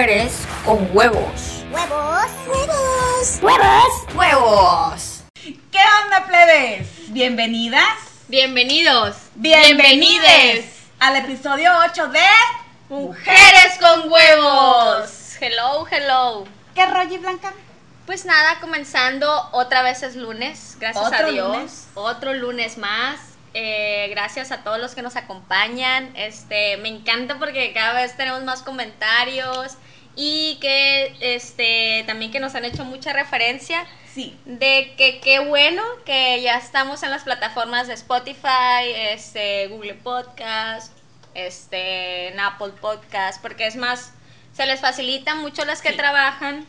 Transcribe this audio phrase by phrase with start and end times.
[0.00, 1.62] mujeres con huevos.
[1.70, 2.30] ¡Huevos!
[2.48, 3.38] ¡Huevos!
[3.42, 4.14] ¡Huevos!
[4.14, 5.22] ¡Huevos!
[5.34, 6.88] ¿Qué onda, plebes?
[7.12, 7.98] Bienvenidas.
[8.28, 9.16] Bienvenidos.
[9.34, 10.64] Bienvenides
[11.00, 12.20] al episodio 8 de
[12.88, 15.36] Mujeres con huevos.
[15.38, 16.46] Hello, hello.
[16.74, 17.52] ¿Qué rollo, Blanca?
[18.06, 21.56] Pues nada, comenzando, otra vez es lunes, gracias Otro a Dios.
[21.56, 21.88] lunes.
[21.92, 23.20] Otro lunes más.
[23.52, 26.10] Eh, gracias a todos los que nos acompañan.
[26.16, 29.76] Este, me encanta porque cada vez tenemos más comentarios
[30.22, 34.36] y que este también que nos han hecho mucha referencia Sí.
[34.44, 40.92] de que qué bueno que ya estamos en las plataformas de Spotify, este, Google Podcast,
[41.34, 44.12] este, en Apple Podcast, porque es más,
[44.54, 45.96] se les facilita mucho las que Sí.
[45.96, 46.66] trabajan,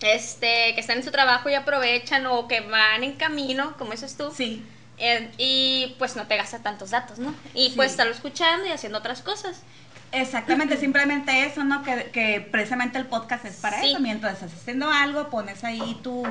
[0.00, 4.16] este, que están en su trabajo y aprovechan o que van en camino, como dices
[4.16, 4.64] tú, Sí.
[4.98, 7.32] eh, y pues no te gasta tantos datos, ¿no?
[7.54, 7.72] Y Sí.
[7.76, 9.62] pues estarlo escuchando y haciendo otras cosas.
[10.12, 11.82] Exactamente, simplemente eso, ¿no?
[11.82, 13.92] Que, que precisamente el podcast es para Sí.
[13.92, 14.00] eso.
[14.00, 16.22] Mientras estás haciendo algo, pones ahí tu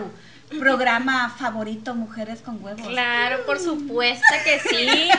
[0.59, 2.87] programa favorito, Mujeres con Huevos.
[2.87, 5.09] Claro, por supuesto que sí.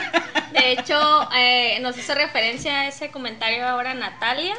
[0.53, 4.53] De hecho, eh, nos hizo referencia a ese comentario ahora Natalia,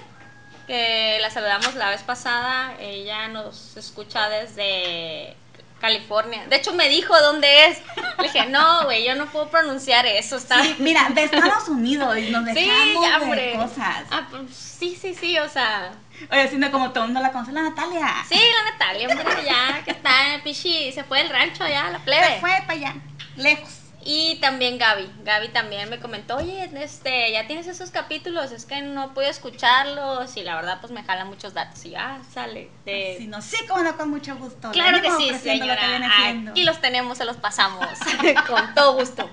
[0.66, 2.74] que la saludamos la vez pasada.
[2.80, 5.36] Ella nos escucha desde
[5.84, 6.46] California.
[6.48, 7.78] De hecho, me dijo dónde es.
[8.16, 10.36] Le dije, no, güey, yo no puedo pronunciar eso.
[10.36, 10.62] Está...
[10.62, 14.04] Sí, mira, de Estados Unidos y nos Sí, dejamos ya, de cosas.
[14.10, 15.92] Ah, pues, sí, sí, sí, o sea.
[16.30, 18.08] Oye, siendo como todo el mundo la conoce, la Natalia.
[18.26, 22.34] Sí, la Natalia, hombre, ya que está, pichi, se fue del rancho ya, la plebe.
[22.34, 22.94] Se fue para allá,
[23.36, 23.83] lejos.
[24.06, 28.82] Y también Gaby, Gaby también me comentó, oye, este, ya tienes esos capítulos, es que
[28.82, 33.16] no puedo escucharlos y la verdad pues me jalan muchos datos y ya sale de...
[33.18, 34.70] Si no, sí, como no, con mucho gusto.
[34.72, 36.50] Claro que sí, lo señora, que siendo.
[36.50, 37.86] aquí los tenemos, se los pasamos,
[38.46, 39.30] con todo gusto.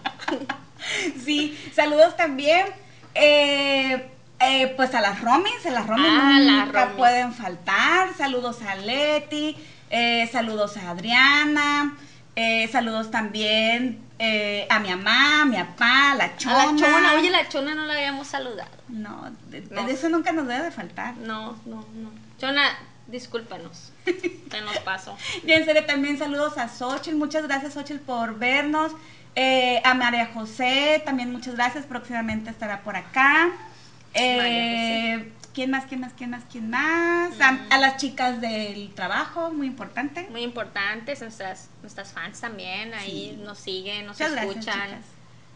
[1.23, 2.65] Sí, saludos también.
[3.13, 4.07] eh,
[4.39, 6.97] eh, pues a las Romis, a las Romis Ah, las nunca Romis.
[6.97, 8.09] pueden faltar.
[8.17, 9.55] Saludos a Leti,
[9.91, 11.95] eh, saludos a Adriana,
[12.35, 16.65] eh, saludos también eh, a mi mamá, a mi papá, a la A chona.
[16.65, 18.71] la chona, oye, la chona no la habíamos saludado.
[18.87, 21.17] No, de, eso nunca nos debe de faltar.
[21.17, 22.11] No, no, no.
[22.39, 22.63] Chona,
[23.07, 25.17] discúlpanos, se nos pasó.
[25.45, 28.91] Y en serio también saludos a Xochitl, muchas gracias Xochitl por vernos.
[29.35, 33.49] Eh, a María José, también muchas gracias, próximamente estará por acá.
[34.13, 37.39] Eh, ¿Quién más, quién más, quién más, quién más?
[37.41, 37.67] A, Mm.
[37.71, 40.27] a las chicas del trabajo, muy importante.
[40.29, 43.41] Muy importantes, nuestras, nuestras fans también, ahí Sí.
[43.43, 44.87] nos siguen, nos Muchas gracias, escuchan.
[44.89, 45.05] chicas.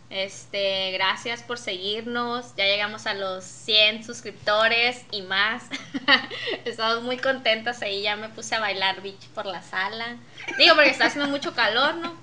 [0.09, 2.55] Este, gracias por seguirnos.
[2.55, 5.63] Ya llegamos a los 100 suscriptores y más.
[6.65, 8.03] Estamos muy contentas ahí.
[8.03, 10.17] Ya me puse a bailar beach por la sala.
[10.59, 12.15] Digo, porque está haciendo mucho calor, ¿no?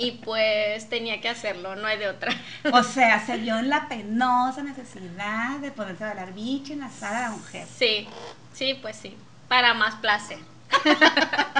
[0.00, 2.32] Y pues tenía que hacerlo, no hay de otra.
[2.72, 6.90] O sea, se vio en la penosa necesidad de ponerse a bailar bicho en la
[6.90, 7.66] sala de la mujer.
[7.78, 8.08] Sí,
[8.54, 9.16] sí, pues sí.
[9.48, 10.38] Para más placer.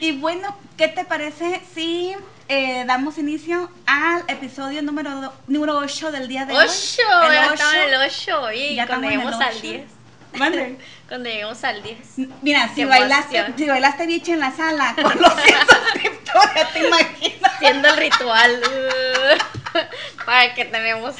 [0.00, 2.14] Y bueno, ¿qué te parece si
[2.48, 6.66] eh, damos inicio al episodio número, do- número 8 del día de hoy?
[6.66, 7.02] ¡Ocho!
[7.26, 7.54] El Ya ocho.
[7.54, 8.52] estamos en el 8.
[8.52, 9.60] Y Ya cuando lleguemos al ocho.
[9.62, 9.90] 10.
[10.34, 10.78] Mande.
[11.08, 11.98] Cuando lleguemos al 10.
[12.42, 17.54] Mira, si bailaste, si bailaste bicho en la sala con los 100 suscriptores, ¿te imaginas?
[17.54, 18.62] Haciendo el ritual.
[18.62, 21.14] uh, para que tenemos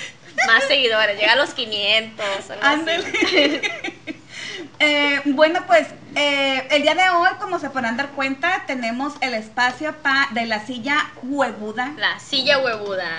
[0.47, 1.19] más seguidores.
[1.19, 2.27] Llega a los 500.
[2.27, 2.63] algo así.
[2.63, 3.89] Ándale.
[4.81, 9.35] Eh, bueno, pues eh, el día de hoy, como se podrán dar cuenta, tenemos el
[9.35, 13.11] espacio pa- de la silla huevuda La silla huevuda.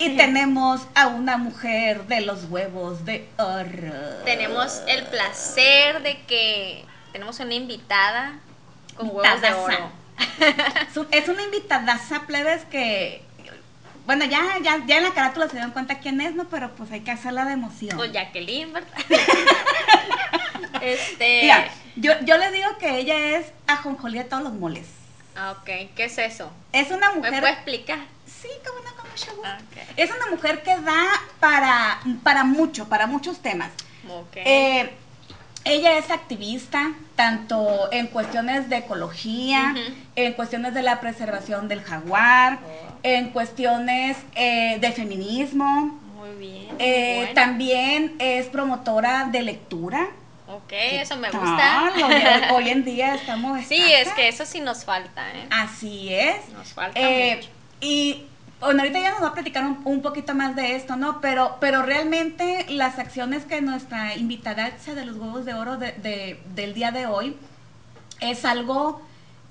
[0.00, 3.94] Y tenemos a una mujer de los huevos de oro.
[4.24, 8.32] Tenemos el placer de que tenemos una invitada
[8.96, 9.90] con huevos de oro.
[10.90, 13.22] Es un- Es una invitadaza, plebes, que...
[14.06, 16.44] Bueno, ya, ya, ya en la carátula se dieron cuenta quién es, ¿no?
[16.48, 17.96] Pero pues hay que hacerla de emoción.
[17.96, 18.88] Con Jacqueline, ¿verdad?
[20.82, 21.42] este.
[21.42, 24.86] Mira, yo, yo le digo que ella es ajonjolí de todos los moles.
[25.36, 26.50] ah, Ok, ¿qué es eso?
[26.72, 27.40] Es una ¿Me mujer...
[27.40, 27.98] puede explicar?
[28.40, 29.80] Sí, como no, con mucho gusto.
[29.96, 31.04] Es una mujer que da
[31.40, 33.70] para, para mucho, para muchos temas.
[34.08, 34.36] Ok.
[34.36, 34.90] Eh,
[35.64, 39.74] ella es activista, tanto en cuestiones de ecología,
[40.16, 42.96] en cuestiones de la preservación del jaguar, Oh.
[43.02, 46.00] en cuestiones eh, de feminismo.
[46.16, 46.76] Muy bien.
[46.78, 47.34] Eh, bueno.
[47.34, 50.08] También es promotora de lectura.
[50.48, 51.92] Ok, eso me gusta.
[51.94, 52.14] Hoy,
[52.64, 53.64] hoy en día estamos...
[53.66, 55.46] sí, es que eso sí nos falta, ¿eh?
[55.50, 56.48] Así es.
[56.50, 57.48] Nos falta Eh, mucho.
[57.80, 58.24] y
[58.60, 61.20] bueno, ahorita ya nos va a platicar un, un poquito más de esto, ¿no?
[61.20, 66.40] Pero, pero realmente las acciones que nuestra invitada de los huevos de oro de- de-
[66.54, 67.36] del día de hoy
[68.20, 69.00] es algo,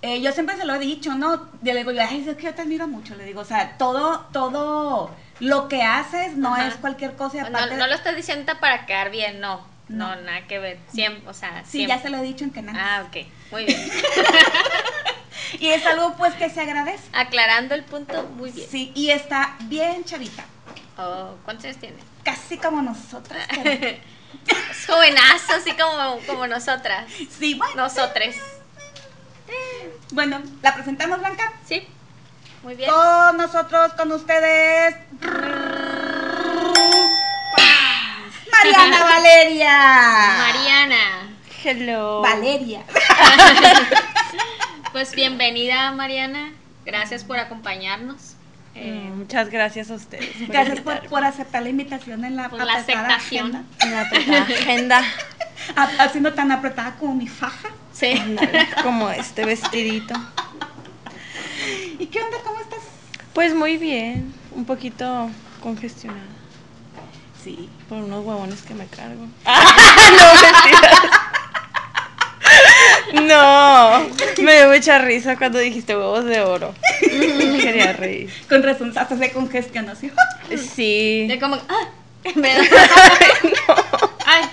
[0.03, 1.37] eh, yo siempre se lo he dicho, ¿no?
[1.61, 3.77] Yo le digo, yo, ay, es que yo te admiro mucho, le digo, o sea,
[3.77, 5.09] todo, todo
[5.39, 6.67] lo que haces no Ajá.
[6.67, 9.67] es cualquier cosa No, lo estás diciendo para quedar bien, no.
[9.87, 10.21] No, No.
[10.21, 10.77] nada que ver.
[10.93, 12.75] Siempre, o sea, Sí, ya se lo he dicho en canal.
[12.77, 13.25] Ah, ok.
[13.51, 13.89] Muy bien.
[15.57, 17.03] Y es algo pues que se agradece.
[17.13, 18.69] Aclarando el punto, muy bien.
[18.69, 20.45] Sí, y está bien chavita.
[20.97, 21.97] Oh, ¿Cuántos años tiene?
[22.23, 23.47] Casi como nosotras.
[23.63, 23.97] pero-
[24.47, 27.05] Es jovenazo, así como, como nosotras.
[27.39, 27.75] Sí, bueno.
[27.75, 28.37] Nosotres.
[30.11, 31.51] Bueno, ¿la presentamos, Blanca?
[31.65, 31.87] Sí.
[32.63, 32.89] Muy bien.
[32.91, 34.95] Con nosotros, con ustedes.
[38.51, 39.77] Mariana Valeria.
[40.37, 41.29] Mariana.
[41.63, 42.21] Hello.
[42.21, 42.83] Valeria.
[44.91, 46.51] Pues bienvenida, Mariana.
[46.85, 48.33] Gracias por acompañarnos.
[48.75, 50.29] Eh, Mm, Muchas gracias a ustedes.
[50.37, 53.55] por Gracias por, por aceptar la invitación en la Por la apretada aceptación.
[53.55, 53.63] agenda.
[53.85, 55.03] En la apretada agenda.
[55.75, 57.67] Ha- Haciendo tan apretada como mi faja.
[57.93, 58.19] sí.
[58.81, 60.13] Como este vestidito.
[61.99, 62.37] ¿Y qué onda?
[62.43, 62.79] ¿Cómo estás?
[63.33, 64.33] Pues muy bien.
[64.55, 65.29] Un poquito
[65.61, 66.21] congestionada.
[67.43, 67.69] Sí.
[67.89, 69.25] Por unos huevones que me cargo.
[69.45, 70.99] no, mentiras.
[73.13, 74.07] No,
[74.43, 76.73] me dio mucha risa cuando dijiste huevos de oro.
[77.01, 78.29] Me quería reír.
[78.47, 79.95] Con razón, hasta se congestionó.
[79.95, 80.11] ¿sí?
[80.75, 81.25] Sí.
[81.27, 81.87] De como, ah,
[82.35, 82.63] me da-
[84.25, 84.43] Ay,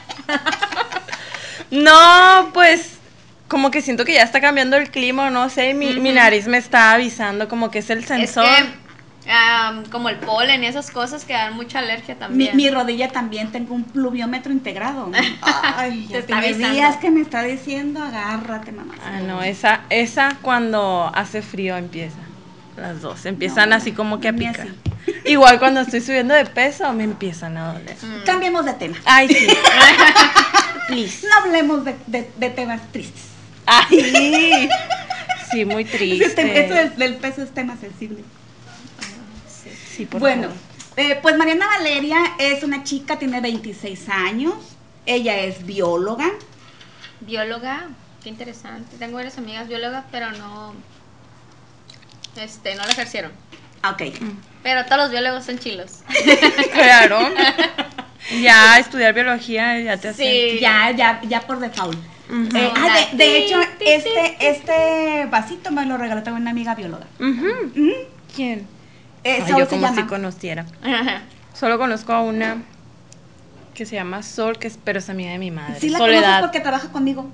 [1.70, 2.92] No, pues
[3.48, 6.58] como que siento que ya está cambiando el clima, no sé, mi, mi nariz me
[6.58, 8.44] está avisando como que es el es sensor.
[8.44, 8.64] que
[9.28, 12.56] am, como el polen y esas cosas que dan mucha alergia también.
[12.56, 15.10] mi rodilla también tengo un pluviómetro integrado.
[15.42, 18.94] Ay, Te está días que me está diciendo, agárrate, mamá.
[19.04, 22.16] Ah, no, esa, esa cuando hace frío empieza.
[22.76, 24.60] Las dos empiezan No, así como que a picar.
[24.60, 25.12] así.
[25.24, 27.96] Igual cuando estoy subiendo de peso me empiezan a doler.
[28.02, 28.24] Mm.
[28.26, 28.96] Cambiemos de tema.
[29.06, 29.46] Ay, sí.
[30.88, 31.26] Please.
[31.26, 33.22] No hablemos de, de- de temas tristes.
[33.66, 34.68] Ay.
[35.50, 36.44] Sí, muy triste.
[36.44, 38.22] del, del peso es tema sensible.
[39.96, 40.56] Sí, por bueno, favor.
[40.96, 44.54] eh, pues Mariana Valeria es una chica, tiene 26 años.
[45.06, 46.30] Ella es bióloga.
[47.20, 47.88] Bióloga,
[48.22, 48.96] qué interesante.
[48.98, 50.74] Tengo varias amigas biólogas, pero no,
[52.36, 53.32] este, no lo ejercieron.
[53.82, 54.02] Ah, Ok.
[54.62, 56.00] Pero todos los biólogos son chilos.
[56.72, 57.18] Claro.
[58.42, 60.24] Ya estudiar biología ya te hace.
[60.54, 60.58] Sí.
[60.60, 61.96] Ya, ya, ya por default.
[62.56, 67.06] Eh, ah, de, de hecho, este, este vasito me lo regaló también una amiga bióloga.
[67.20, 67.90] Mm,
[68.34, 68.66] ¿Quién?
[69.28, 69.96] Eh, Ay, yo se como llama.
[70.02, 70.66] si conociera.
[71.54, 72.62] Solo conozco a una
[73.74, 75.78] que se llama Sol, que es, pero es amiga de mi madre.
[75.80, 76.40] Sí la Soledad.
[76.40, 77.28] porque trabaja conmigo.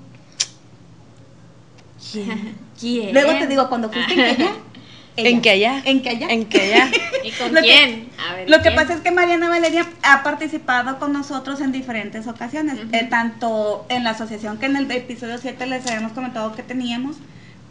[2.13, 2.57] ¿Quién?
[2.81, 3.13] ¿Quién?
[3.13, 4.53] Luego te digo, cuando fuiste en Kenia.
[5.17, 5.83] ¿En qué allá?
[5.85, 6.29] En Kenia.
[6.31, 6.91] ¿En qué allá?
[7.25, 8.09] ¿Y con Lo que- quién?
[8.29, 12.27] A ver, Lo que pasa es que Mariana Valeria ha participado con nosotros en diferentes
[12.27, 16.63] ocasiones, eh, tanto en la asociación que en el episodio 7 les habíamos comentado que
[16.63, 17.17] teníamos,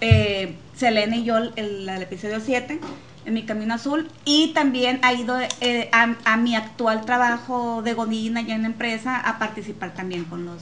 [0.02, 2.80] eh, Selena y yo el, el episodio 7,
[3.26, 7.94] en mi Camino Azul, y también ha ido eh, a, a mi actual trabajo de
[7.94, 10.62] Godina ya en la empresa a participar también con los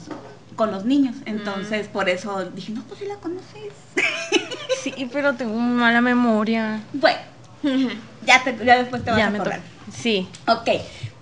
[0.56, 1.16] con los niños.
[1.26, 3.74] Entonces, por eso dije, no, pues si la conoces.
[4.84, 6.82] Sí, pero tengo mala memoria.
[6.94, 7.18] bueno,
[8.26, 9.60] ya, te- ya después te vas ya a acordar.
[9.92, 10.28] Sí.
[10.48, 10.68] Ok.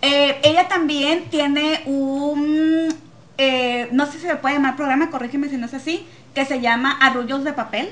[0.01, 2.93] Eh, ella también tiene un,
[3.37, 6.05] eh, no sé si se le puede llamar programa, corrígeme si no es así,
[6.35, 7.89] que se llama Arrullos de Papel.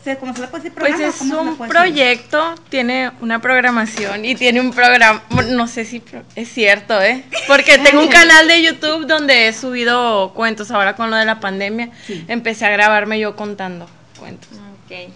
[0.00, 1.06] Es, se- ¿Cómo se le puede decir Pues programa?
[1.06, 1.68] o es un decir?
[1.68, 7.24] proyecto, tiene una programación y tiene un programa, no sé si pro- es cierto, ¿eh?
[7.46, 11.40] Porque tengo un canal de YouTube donde he subido cuentos ahora con lo de la
[11.40, 11.90] pandemia.
[12.06, 12.24] Sí.
[12.28, 13.88] Empecé a grabarme yo contando
[14.18, 14.48] cuentos.
[14.86, 15.12] Ok.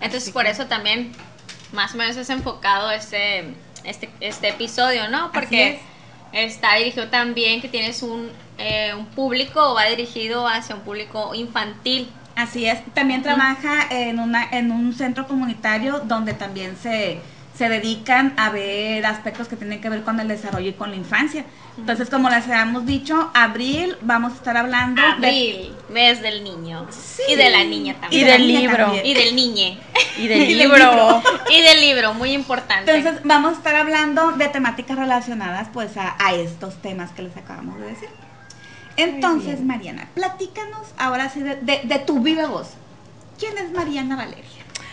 [0.00, 1.12] Entonces por eso también
[1.72, 3.44] más o menos es enfocado este,
[3.84, 5.30] este, este episodio, ¿no?
[5.32, 5.80] Porque
[6.32, 11.34] está dirigido también que tienes un, eh, un público o va dirigido hacia un público
[11.34, 12.08] infantil.
[12.36, 12.78] Así es.
[12.94, 17.20] También trabaja en, una, en un centro comunitario donde también se,
[17.56, 20.96] se dedican a ver aspectos que tienen que ver con el desarrollo y con la
[20.96, 21.44] infancia.
[21.76, 26.86] Entonces, como les habíamos dicho, abril vamos a estar hablando de Abril, mes del niño.
[26.90, 27.22] Sí.
[27.30, 28.24] Y de la niña Y también.
[28.24, 28.76] de la del libro.
[28.76, 29.06] también.
[29.06, 29.78] Y del niñe.
[30.18, 30.76] Y del Y libro.
[30.76, 31.22] libro.
[31.50, 32.92] Y del libro, muy importante.
[32.94, 37.36] Entonces vamos a estar hablando de temáticas relacionadas pues a, a estos temas que les
[37.36, 38.08] acabamos de decir.
[38.96, 39.60] Entonces.
[39.60, 42.68] Mariana, platícanos ahora sí de, de- de tu viva voz.
[43.38, 44.44] ¿Quién es Mariana Valeria?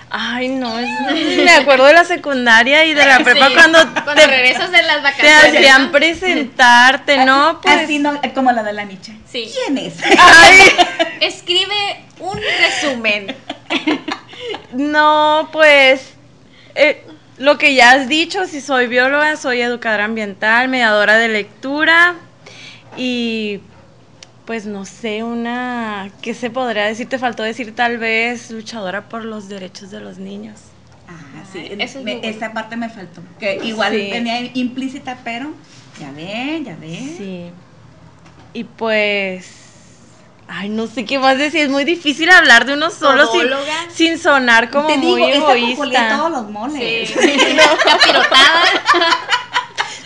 [0.09, 0.89] Ay, no, es-
[1.37, 4.81] me acuerdo de la secundaria y de la prepa Sí, cuando, cuando te, regresas de
[4.83, 5.55] las te vacaciones.
[5.55, 5.91] hacían ¿no?
[5.91, 7.61] presentarte, ¿no?
[7.61, 9.13] Pues, Así no, como la de la Micha.
[9.31, 9.49] Sí.
[9.53, 9.93] ¿Quién es?
[10.17, 10.59] Ay,
[11.21, 13.35] Escribe un resumen.
[14.73, 16.13] no, pues,
[16.75, 17.05] eh,
[17.37, 22.15] lo que ya has dicho, si soy bióloga, soy educadora ambiental, mediadora de lectura
[22.97, 23.61] y
[24.51, 27.07] pues no sé, una, ¿qué se podría decir?
[27.07, 30.59] Te faltó decir tal vez luchadora por los derechos de los niños.
[31.07, 31.13] Ah,
[31.53, 32.35] sí, Ay, eso es me- muy bueno.
[32.37, 33.21] esa parte me faltó.
[33.39, 34.09] Que igual Sí.
[34.11, 35.53] venía implícita, pero
[36.01, 36.89] ya ve, ya ve.
[37.17, 37.45] Sí.
[38.51, 39.47] y pues.
[40.49, 41.61] Ay, no sé qué más decir.
[41.61, 43.47] Es muy difícil hablar de uno solo sin,
[43.89, 46.17] sin sonar como Te digo, muy popolía egoísta.
[46.17, 47.09] todos los moles.
[47.09, 47.17] Sí.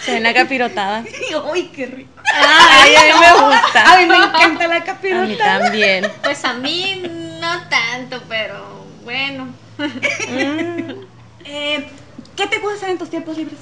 [0.08, 1.04] una capirotada.
[1.52, 2.10] Uy, qué rico.
[2.34, 3.94] Ay, a mí me gusta.
[3.94, 6.12] A mí me encanta la A mí también.
[6.24, 7.04] Pues a mí
[7.40, 9.48] no tanto, pero bueno.
[11.48, 11.88] Eh,
[12.36, 13.60] ¿Qué te gusta hacer en tus tiempos libres?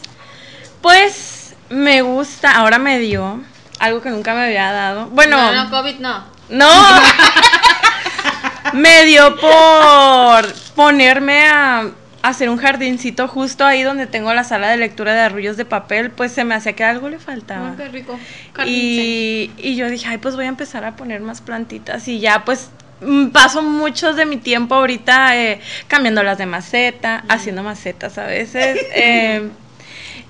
[0.81, 3.41] Pues me gusta, ahora me dio
[3.79, 5.07] algo que nunca me había dado.
[5.07, 6.23] Bueno, No, no, COVID no.
[6.49, 6.71] no.
[8.73, 11.89] me dio por ponerme a
[12.23, 16.09] hacer un jardincito justo ahí donde tengo la sala de lectura de arrullos de papel,
[16.09, 17.75] pues se me hacía que algo le faltaba.
[17.75, 18.17] Qué rico.
[18.65, 22.45] Y, y yo dije, ay, pues voy a empezar a poner más plantitas y ya
[22.45, 28.25] pues mm, paso muchos de mi tiempo ahorita eh, cambiándolas de maceta, haciendo macetas a
[28.25, 28.79] veces.
[28.95, 29.49] eh,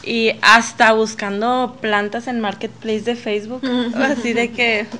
[0.03, 3.61] y hasta buscando plantas en Marketplace de Facebook.
[3.95, 4.85] Así de que.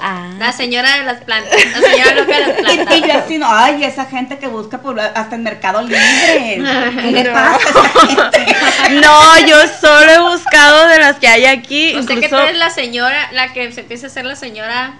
[0.00, 1.52] Ah, La señora de las plantas.
[1.72, 3.00] La señora loca de las Y, y plantas.
[3.08, 6.00] yo así, no, ay, esa gente que busca por, hasta en Mercado Libre.
[7.00, 7.32] ¿Qué le No.
[7.32, 8.56] pasa a esa gente?
[9.00, 11.92] no, yo solo he buscado de las que hay aquí.
[11.94, 14.94] Que tú incluso- eres la señora, la que se empieza a ser la señora,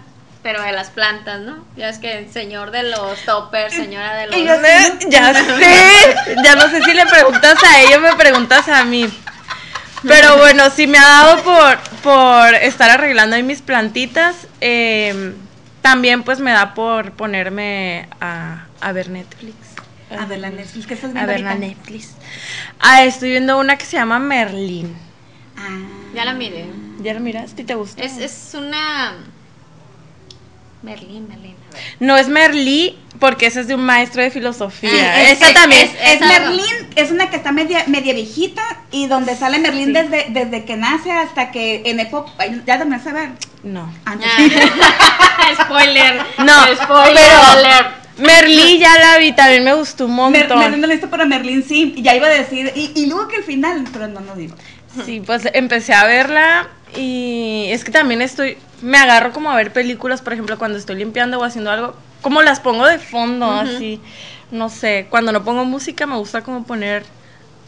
[0.46, 1.64] pero de las plantas, ¿no?
[1.76, 4.36] Ya es que señor de los toppers, señora de los...
[4.36, 4.54] Y yo-
[5.08, 9.08] Ya sé, ya no sé si le preguntas a ella o me preguntas a mí.
[10.06, 14.46] Pero bueno, sí me ha dado por, por estar arreglando ahí mis plantitas.
[14.60, 15.34] eh,
[15.82, 19.56] también pues me da por ponerme a, a ver Netflix.
[20.16, 21.56] A ver la Netflix, ¿qué estás A ver la?
[21.56, 22.10] Netflix.
[22.78, 24.96] Ah, estoy viendo una que se llama Merlín.
[25.58, 25.78] Ah.
[26.14, 26.66] Ya la miré.
[27.00, 27.64] ¿Ya la miraste?
[27.64, 28.00] ¿Te gusta?
[28.00, 29.12] Es, es una...
[30.82, 31.56] Merlín, Merlín.
[31.70, 31.82] a ver.
[32.00, 34.90] No es Merlí, porque ese es de un maestro de filosofía.
[34.92, 35.82] Ah, es- Esa es- también.
[35.82, 39.92] es- Es Esa- Merlín, es una que está media, media viejita y donde sale Merlín
[39.92, 42.30] desde, desde que nace hasta que en época.
[42.66, 43.28] ¿Ya terminaste de ver?
[43.64, 43.92] No.
[44.04, 44.28] Antes.
[44.30, 45.50] Ah.
[45.64, 46.20] Spoiler.
[46.38, 47.88] No, Spoiler pero- alert.
[48.18, 50.58] Merlí ya la vi, también me gustó un montón.
[50.58, 51.92] Merlín no listo para Merlín, sí.
[51.96, 52.72] Y ya iba a decir.
[52.74, 54.54] Y, y luego que el final, pero no, no digo.
[55.04, 59.72] Sí, pues empecé a verla y es que también estoy, me agarro como a ver
[59.72, 64.00] películas, por ejemplo, cuando estoy limpiando o haciendo algo, como las pongo de fondo, así,
[64.50, 67.04] no sé, cuando no pongo música me gusta como poner...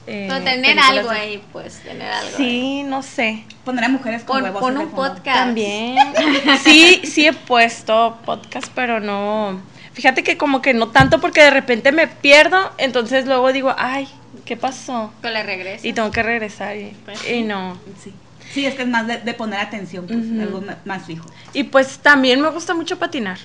[0.07, 2.45] eh, Pero tener algo ahí, pues, tener algo ahí.
[2.45, 4.61] Sí, no sé, Poner a mujeres con Pon, huevos.
[4.61, 5.15] pon en el un fondo.
[5.15, 5.39] podcast.
[5.39, 5.97] también.
[6.65, 9.61] Sí, sí he puesto podcast, pero no...
[9.93, 14.07] Fíjate que como que no tanto porque de repente me pierdo, entonces luego digo, ay,
[14.45, 15.13] ¿qué pasó?
[15.23, 15.89] Que le regrese.
[15.89, 17.77] Y tengo que regresar y, Pues y no.
[18.03, 18.13] Sí.
[18.53, 20.41] Sí, es que es más de, de poner atención, pues, Ujú.
[20.41, 21.27] algo más fijo.
[21.53, 23.39] Y pues también me gusta mucho patinar.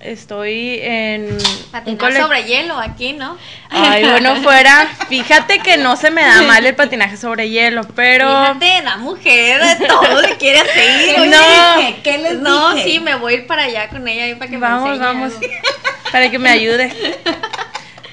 [0.00, 1.38] Estoy en
[1.70, 3.38] Patinar sobre hielo aquí, ¿no?
[3.70, 4.88] Ay, bueno, fuera.
[5.08, 9.60] Fíjate que no se me da mal el patinaje sobre hielo, pero Fíjate, la mujer
[9.86, 10.74] todo le quiere hacer.
[11.14, 11.30] ¿Qué oye.
[11.30, 11.76] No.
[11.76, 12.00] dije?
[12.02, 12.88] ¿Qué les No, dije?
[12.88, 15.46] sí, me voy a ir para allá con ella para que vamos, me vamos, algo.
[16.10, 16.92] para que me ayude.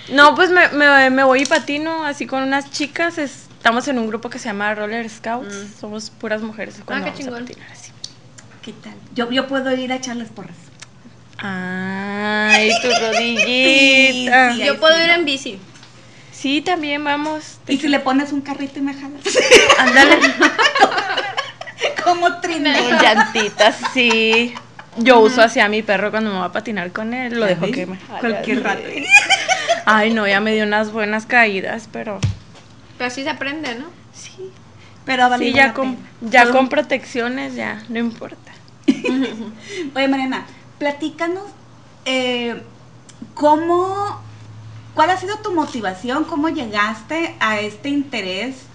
[0.09, 3.19] No, pues me, me- me voy y patino así con unas chicas.
[3.59, 5.53] Estamos en un grupo que se llama Roller Scouts.
[5.79, 7.09] Somos puras mujeres cuando Mm.
[7.09, 7.45] Ah, qué vamos a chingón.
[7.57, 7.91] patinar así.
[8.63, 8.93] ¿Qué tal?
[9.13, 10.55] Yo, yo puedo ir a echarles porras.
[11.37, 13.43] Ay, tu rodillita.
[14.51, 14.65] Sí, Sí, sí.
[14.65, 15.59] Yo puedo ir en bici.
[16.65, 17.59] también vamos.
[17.67, 19.21] ¿Y si le pones un carrito y me jalas?
[19.77, 20.17] Ándale.
[22.03, 22.73] Como trineo.
[22.81, 24.53] Con llantitas, sí.
[24.97, 27.65] Yo uso así a mi perro cuando me va a patinar con él, lo dejo
[27.65, 27.71] ¿Sí?
[27.73, 28.81] que me jale Cualquier rato.
[29.85, 32.19] Ay, no, ya me dio unas buenas caídas, pero
[32.99, 33.95] Pero así se aprende, ¿no?
[34.13, 34.59] sí.
[35.05, 36.09] Pero valido Sí, ya con, pena.
[36.21, 38.53] ya con protecciones ya, no importa.
[39.95, 40.45] Oye, Mariana,
[40.77, 41.45] platícanos
[42.05, 42.69] eh,
[43.33, 44.21] cómo,
[44.93, 48.69] cuál ha sido tu motivación, cómo llegaste a este interés,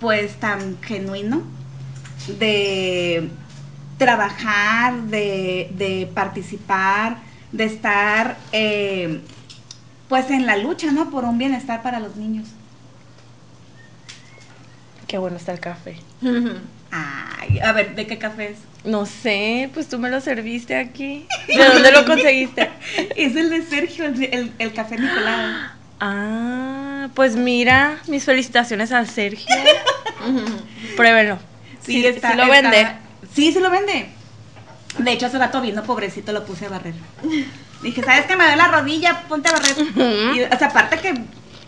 [0.00, 1.50] pues tan genuino
[2.26, 3.36] de
[3.98, 9.26] trabajar, de, de participar, de estar, eh,
[10.08, 11.10] pues en la lucha, ¿no?
[11.10, 12.56] Por un bienestar para los niños.
[15.12, 15.94] Qué bueno está el café.
[16.90, 18.58] Ay, a ver, ¿de qué café es?
[18.82, 21.26] No sé, pues tú me lo serviste aquí.
[21.46, 22.70] ¿De dónde lo conseguiste?
[23.14, 25.52] Es el de Sergio, el, el- el café Nicolau.
[26.04, 29.54] Ah, pues mira, mis felicitaciones al Sergio.
[30.96, 31.38] Pruébenlo.
[31.84, 32.92] Sí, está- sí lo está- vende.
[33.34, 34.08] Sí, sí lo vende.
[34.98, 36.94] De hecho, hace rato viendo pobrecito lo puse a barrer.
[37.82, 38.34] Dije, ¿sabes qué?
[38.34, 39.76] Me duele la rodilla, ponte a barrer.
[40.34, 41.14] Y, o sea, aparte que,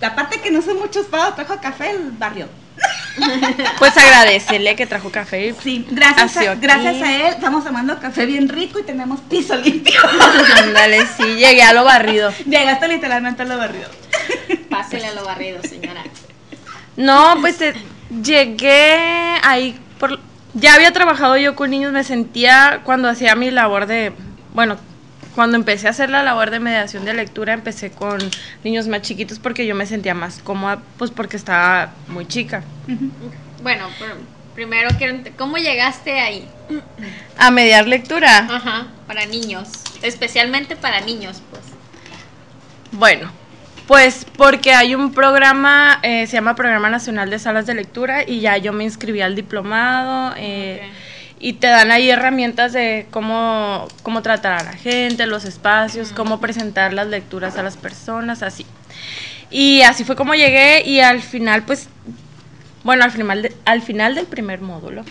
[0.04, 2.48] aparte que no son muchos pagos, trajo café el barrio.
[3.78, 5.54] Pues agradecerle que trajo café.
[5.62, 10.00] Sí, gracias a, gracias a él estamos tomando café bien rico y tenemos piso limpio.
[10.56, 12.32] Ándale, sí, llegué a lo barrido.
[12.44, 13.88] Llegaste literalmente a lo barrido.
[14.68, 16.02] Pásele a lo barrido, señora.
[16.96, 17.74] No, pues eh,
[18.22, 20.18] llegué ahí por
[20.54, 24.12] ya había trabajado yo con niños, me sentía cuando hacía mi labor de,
[24.54, 24.76] bueno,
[25.34, 28.18] cuando empecé a hacer la labor de mediación de lectura, empecé con
[28.62, 32.62] niños más chiquitos porque yo me sentía más cómoda, pues porque estaba muy chica.
[33.62, 34.14] Bueno, pero
[34.54, 34.88] primero
[35.36, 36.48] ¿cómo llegaste ahí?
[37.36, 38.46] A mediar lectura.
[38.50, 39.68] Ajá, para niños,
[40.02, 41.62] especialmente para niños, pues.
[42.92, 43.30] Bueno,
[43.88, 48.40] pues porque hay un programa, eh, se llama Programa Nacional de Salas de Lectura y
[48.40, 50.88] ya yo me inscribí al diplomado eh.
[51.40, 56.40] Y te dan ahí herramientas de cómo, cómo tratar a la gente, los espacios, cómo
[56.40, 58.64] presentar las lecturas a las personas, así.
[59.50, 61.88] Y así fue como llegué y al final pues,
[62.82, 65.04] bueno, al final, de- al final del primer módulo,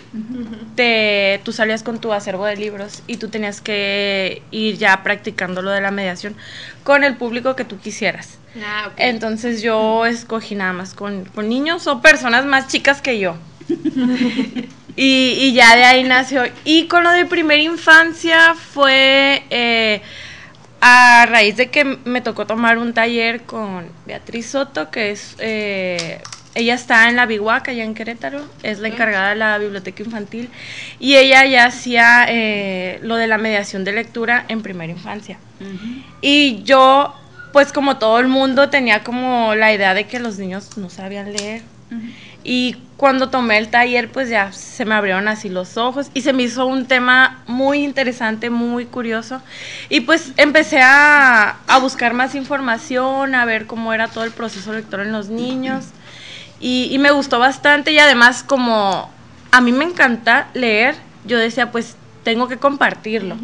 [0.76, 5.62] te, tú salías con tu acervo de libros y tú tenías que ir ya practicando
[5.62, 6.36] lo de la mediación
[6.84, 8.38] con el público que tú quisieras.
[8.64, 8.90] Ah.
[8.96, 13.36] Entonces yo escogí nada más con, con niños o personas más chicas que yo.
[14.96, 16.44] y, y ya de ahí nació.
[16.64, 20.02] Y con lo de primera infancia fue eh,
[20.80, 25.36] a raíz de que me tocó tomar un taller con Beatriz Soto, que es...
[25.38, 26.20] eh,
[26.56, 30.48] ella está en la Bihuaca, allá en Querétaro, es la encargada de la biblioteca infantil
[31.00, 35.40] y ella ya hacía eh, lo de la mediación de lectura en primera infancia.
[36.20, 37.12] Y yo,
[37.52, 41.32] pues como todo el mundo, tenía como la idea de que los niños no sabían
[41.32, 41.62] leer.
[42.42, 46.32] Y cuando tomé el taller, pues ya se me abrieron así los ojos y se
[46.32, 49.40] me hizo un tema muy interesante, muy curioso.
[49.88, 54.72] Y pues empecé a, a buscar más información, a ver cómo era todo el proceso
[54.72, 55.86] lector en los niños.
[56.60, 59.10] Y, y me gustó bastante y además como
[59.50, 63.36] a mí me encanta leer, yo decía, pues tengo que compartirlo.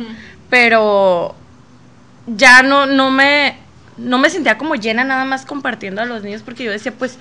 [0.49, 1.37] Pero
[2.27, 3.57] ya no, no me
[3.97, 7.19] no me sentía como llena nada más compartiendo a los niños porque yo decía pues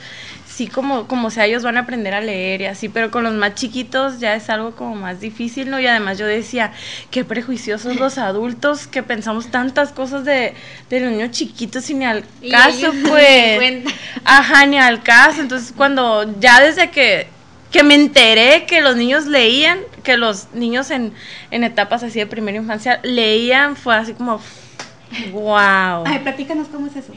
[0.59, 3.33] sí como como sea ellos van a aprender a leer y así pero con los
[3.33, 6.73] más chiquitos ya es algo como más difícil no y además yo decía
[7.11, 10.53] qué prejuiciosos los adultos que pensamos tantas cosas de,
[10.89, 13.85] de los niños chiquitos y ni al caso pues
[14.25, 17.27] ajá ni al caso entonces cuando ya desde que
[17.71, 21.13] que me enteré que los niños leían, que los niños en,
[21.51, 24.41] en etapas así de primera infancia leían, fue así como,
[25.31, 26.03] wow.
[26.03, 27.13] Ay, platícanos cómo es eso.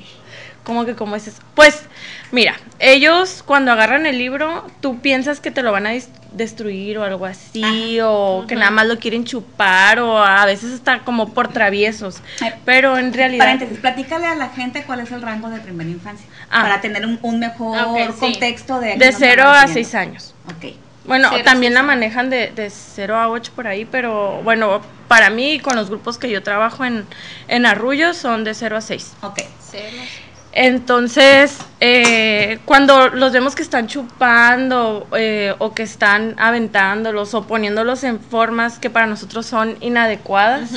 [0.64, 1.42] ¿Cómo que cómo es eso?
[1.54, 1.82] Pues,
[2.30, 5.92] mira, ellos cuando agarran el libro, tú piensas que te lo van a
[6.32, 11.00] destruir o algo así, o que nada más lo quieren chupar, o a veces hasta
[11.00, 12.20] como por traviesos.
[12.64, 13.44] Pero en realidad...
[13.44, 16.26] Paréntesis, platícale a la gente cuál es el rango de primera infancia.
[16.48, 16.62] Ah.
[16.62, 17.76] Para tener un, un mejor
[18.14, 18.20] sí.
[18.20, 18.92] contexto de...
[18.92, 19.90] a De nos 0 estamos a refiriendo.
[19.90, 20.34] 6 años.
[20.46, 20.76] Ok.
[21.04, 24.80] Bueno, Cero a también la manejan de, de 0 a 8 por ahí, pero bueno,
[25.08, 27.04] para mí con los grupos que yo trabajo en,
[27.48, 29.14] en Arrullo son de 0 a 6.
[29.22, 29.40] Ok.
[29.60, 30.06] Celos.
[30.52, 38.04] Entonces, eh, cuando los vemos que están chupando eh, o que están aventándolos o poniéndolos
[38.04, 40.70] en formas que para nosotros son inadecuadas,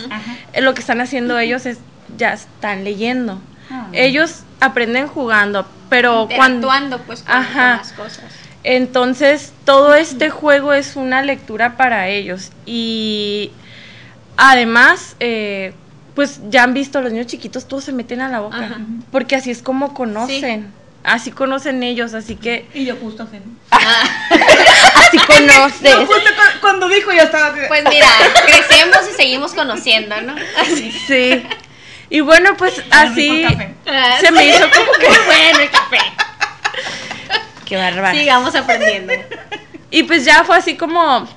[0.54, 1.80] eh, lo que están haciendo ellos es
[2.18, 3.42] ya están leyendo.
[3.70, 3.88] Ah.
[3.92, 6.70] Ellos aprenden jugando, pero cuando...
[7.06, 7.52] Pues, con, Ajá.
[7.52, 8.26] con las cosas.
[8.64, 12.52] Entonces, todo este juego es una lectura para ellos.
[12.66, 13.52] Y
[14.38, 15.74] además, eh,
[16.16, 18.58] pues ya han visto, los niños chiquitos todos se meten a la boca.
[18.58, 18.78] Ajá.
[19.12, 20.72] Porque así es como conocen.
[21.04, 23.40] Así conocen ellos, así que Y yo justo sé.
[23.70, 25.96] así conoces.
[25.98, 27.54] Justo cu- cuando dijo yo estaba...
[27.68, 28.08] Pues mira,
[28.46, 30.34] crecemos y seguimos conociendo, ¿no?
[30.60, 30.92] Así.
[31.08, 31.44] Sí.
[32.10, 33.46] Y bueno, pues así.
[33.88, 35.08] Ah, se me hizo como que...
[35.26, 35.98] Bueno el café.
[37.66, 38.18] Qué bárbaro.
[38.18, 39.14] Sigamos aprendiendo.
[39.92, 41.28] Y pues ya fue así como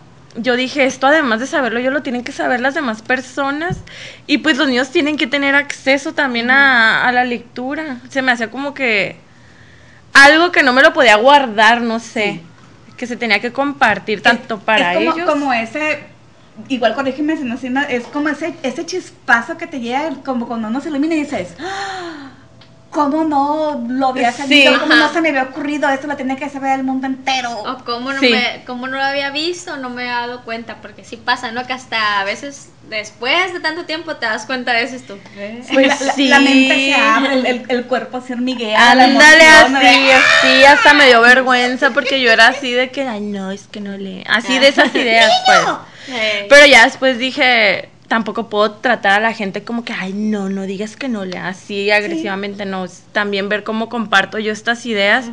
[0.41, 3.79] yo dije, esto además de saberlo, yo lo tienen que saber las demás personas.
[4.27, 7.99] Y pues los niños tienen que tener acceso también a, a la lectura.
[8.09, 9.17] Se me hacía como que
[10.13, 12.41] algo que no me lo podía guardar, no sé.
[12.97, 15.31] Que se tenía que compartir tanto para es como, ellos.
[15.31, 16.05] como ese,
[16.69, 20.81] igual corrígeme si no es como ese, ese chispazo que te llega, como cuando uno
[20.81, 22.31] se ilumina y dices, "Ah,
[22.91, 24.43] ¿cómo no lo había Sí.
[24.43, 24.81] sabido?
[24.81, 25.89] ¿Cómo no se me había ocurrido?
[25.91, 27.51] Esto lo tiene que saber el mundo entero.
[27.61, 28.31] O cómo no, Sí.
[28.31, 31.67] me, cómo no lo había visto, no me he dado cuenta, porque sí pasa, ¿no?
[31.67, 35.19] Que hasta a veces después de tanto tiempo te das cuenta de eso tú.
[35.73, 36.29] Pues la, sí.
[36.29, 38.93] la mente se abre, el, el- el cuerpo se hormiguea.
[38.93, 43.51] Ándale así, así, hasta me dio vergüenza porque yo era así de que, ay, no,
[43.51, 44.25] es que no lee.
[44.27, 45.61] Así de esas ideas, pues.
[46.49, 50.63] Pero ya después dije, tampoco puedo tratar a la gente como que, ay, no, no
[50.63, 52.87] digas que no lea así agresivamente, no.
[53.13, 55.31] También ver cómo comparto yo estas ideas.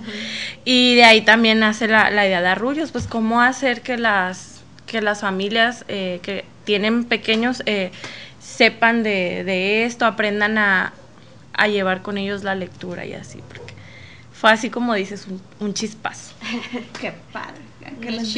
[0.66, 4.62] Y de ahí también nace la, la idea de Arrullos, pues cómo hacer que las,
[4.86, 7.92] que las familias eh, que tienen pequeños eh,
[8.40, 10.94] sepan de, de esto, aprendan a,
[11.54, 13.74] a llevar con ellos la lectura y así, porque
[14.34, 16.34] fue así como dices, un, un chispazo.
[17.00, 17.65] Qué padre.
[18.02, 18.34] ¿Qué Unos les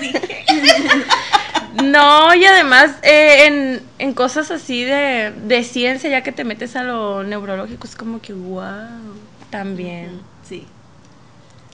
[0.00, 0.44] dije?
[1.82, 6.76] No, y además eh, en, en cosas así de, de ciencia, ya que te metes
[6.76, 9.16] a lo neurológico, es como que wow,
[9.50, 10.22] también.
[10.48, 10.68] Sí.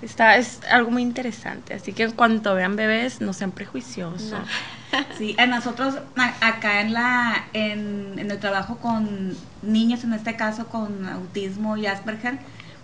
[0.01, 4.33] Está, es algo muy interesante, así que en cuanto vean bebés, no sean prejuiciosos.
[5.17, 10.35] Sí, a nosotros a- acá en la en, en el trabajo con niños, en este
[10.35, 12.41] caso con autismo y Asperger,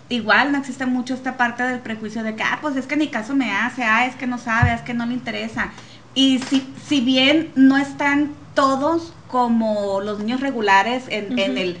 [0.09, 3.09] igual no existe mucho esta parte del prejuicio de que, ah, pues es que ni
[3.09, 5.71] caso me hace, ah, es que no sabe, es que no le interesa.
[6.13, 11.77] Y si, si bien no están todos como los niños regulares en, en el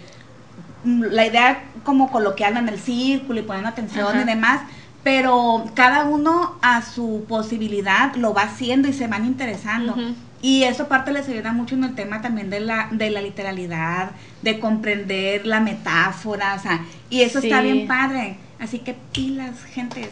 [0.83, 4.61] la idea como coloquial en el círculo y poniendo atención y demás,
[5.03, 9.95] pero cada uno a su posibilidad lo va haciendo y se van interesando.
[10.41, 14.11] Y eso aparte les ayuda mucho en el tema también de la, de la literalidad,
[14.43, 18.37] de comprender la metáfora, o sea, y eso está bien padre.
[18.59, 20.09] Así que pilas, gentes,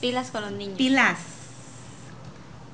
[0.00, 0.76] Pilas con los niños.
[0.76, 1.18] pilas.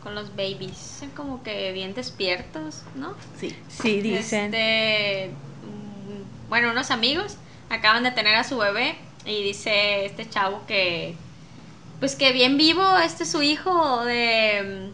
[0.02, 0.76] Con los babies.
[0.76, 3.14] Son como que bien despiertos, ¿no?
[3.38, 3.54] Sí.
[3.68, 4.46] Sí, dicen.
[4.46, 7.36] Este, mm, bueno, unos amigos
[7.68, 11.14] acaban de tener a su bebé y dice este chavo que,
[12.00, 14.90] pues que bien vivo, este es su hijo, de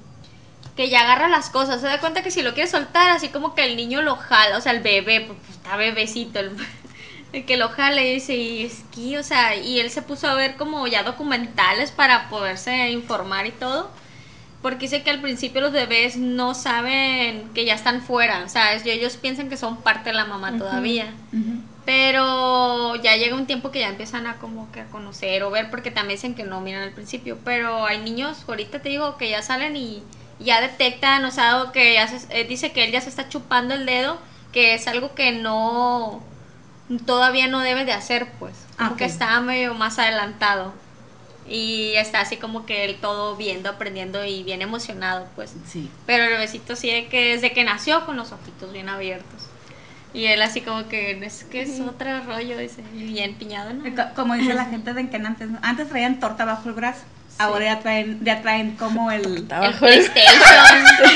[0.77, 1.81] que ya agarra las cosas.
[1.81, 4.59] Se da cuenta que si lo quiere soltar, así como que el niño lo jala,
[4.59, 6.53] o sea, el bebé, pues está bebecito, el,
[7.33, 10.29] el que lo jala y dice, y es que, o sea, y él se puso
[10.29, 13.91] a ver como ya documentales para poderse informar y todo.
[14.63, 18.75] Porque dice que al principio los bebés no saben que ya están fuera, o sea,
[18.75, 21.13] ellos piensan que son parte de la mamá todavía.
[21.85, 25.71] Pero ya llega un tiempo que ya empiezan a como que a conocer o ver,
[25.71, 27.39] porque también dicen que no miran al principio.
[27.45, 30.03] Pero hay niños, ahorita te digo, que ya salen y
[30.39, 33.29] ya detectan, o sea, o que ya se- eh, dice que él ya se está
[33.29, 34.21] chupando el dedo,
[34.53, 36.25] que es algo que no,
[37.07, 38.69] todavía no debe de hacer, pues.
[38.79, 39.11] Como Ah, que ok.
[39.13, 40.75] está medio más adelantado.
[41.45, 45.57] Y está así como que él todo viendo, aprendiendo y bien emocionado, pues.
[45.65, 45.91] Sí.
[46.05, 49.51] Pero el bebecito sí de que desde que nació con los ojitos bien abiertos.
[50.13, 53.83] Y él así como que es que es otro rollo, dice, y bien piñado, ¿no?
[53.95, 57.05] Co- Como dice la gente de que antes, antes traían torta bajo el brazo,
[57.39, 59.25] ahora ya traen, ya traen como el...
[59.25, 59.45] El
[59.79, 60.15] PlayStation.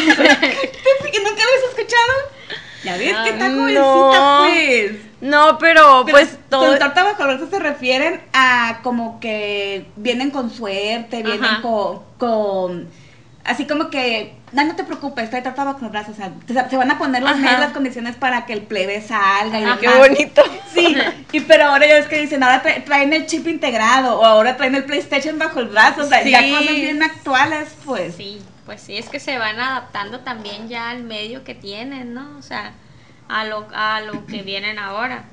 [1.13, 2.13] ¿Y nunca lo has escuchado?
[2.85, 3.61] Ya ves que está No.
[3.61, 5.11] jovencita, pues.
[5.21, 6.67] No, pero Pero pues todo.
[6.71, 11.63] Con torta bajo se refieren a como que vienen con suerte, vienen Ajá.
[11.63, 12.89] con, con.
[13.45, 14.35] Así como que.
[14.53, 16.13] No, no te preocupes, trae torta bajo el brazo.
[16.13, 19.01] O sea, te- se van a poner las medias las condiciones para que el plebe
[19.01, 19.79] salga y Ajá.
[19.81, 20.43] Qué bonito.
[20.75, 20.97] Sí,
[21.33, 24.57] y pero ahora ya es que dicen, ahora tra- traen el chip integrado o ahora
[24.57, 28.15] traen el PlayStation bajo el brazo, o sea, ya cosas bien actuales, pues.
[28.17, 32.37] Sí, pues sí, es que se van adaptando también ya al medio que tienen, ¿no?
[32.39, 32.73] O sea,
[33.29, 35.25] a lo, a lo que vienen ahora.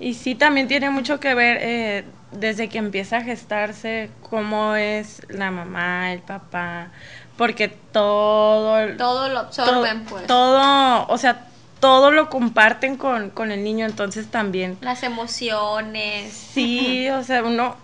[0.00, 2.04] Y sí, también tiene mucho que ver eh,
[2.38, 6.88] desde que empieza a gestarse cómo es la mamá, el papá,
[7.36, 10.26] porque todo, Todo lo to- absorben, pues.
[10.26, 11.46] todo, o sea,
[11.80, 16.32] todo lo comparten con, con el niño, entonces también Las emociones.
[16.32, 17.76] Sí, o sea, uno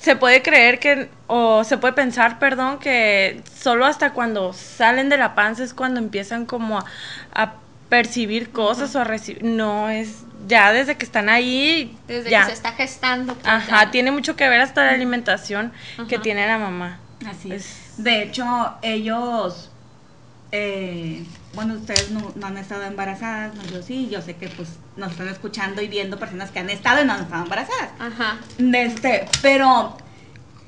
[0.00, 5.16] se puede creer que, o se puede pensar, perdón, que solo hasta cuando salen de
[5.16, 6.84] la panza es cuando empiezan como a,
[7.34, 7.54] a
[7.88, 9.42] percibir cosas o a recibir.
[9.44, 11.96] No, es ya desde que están ahí.
[12.06, 12.40] Desde ya.
[12.42, 13.34] que se está gestando.
[13.34, 13.90] pues, Ajá, ya.
[13.90, 15.72] tiene mucho que ver hasta la alimentación
[16.08, 16.98] que tiene la mamá.
[17.26, 18.04] Así Es- es.
[18.04, 19.70] De hecho, ellos,
[20.52, 24.68] eh, bueno, ustedes no, no han estado embarazadas, no, yo sí, yo sé que pues
[24.96, 27.90] nos están escuchando y viendo personas que han estado y no han estado embarazadas.
[27.98, 28.36] Ajá.
[28.58, 29.96] De Este, pero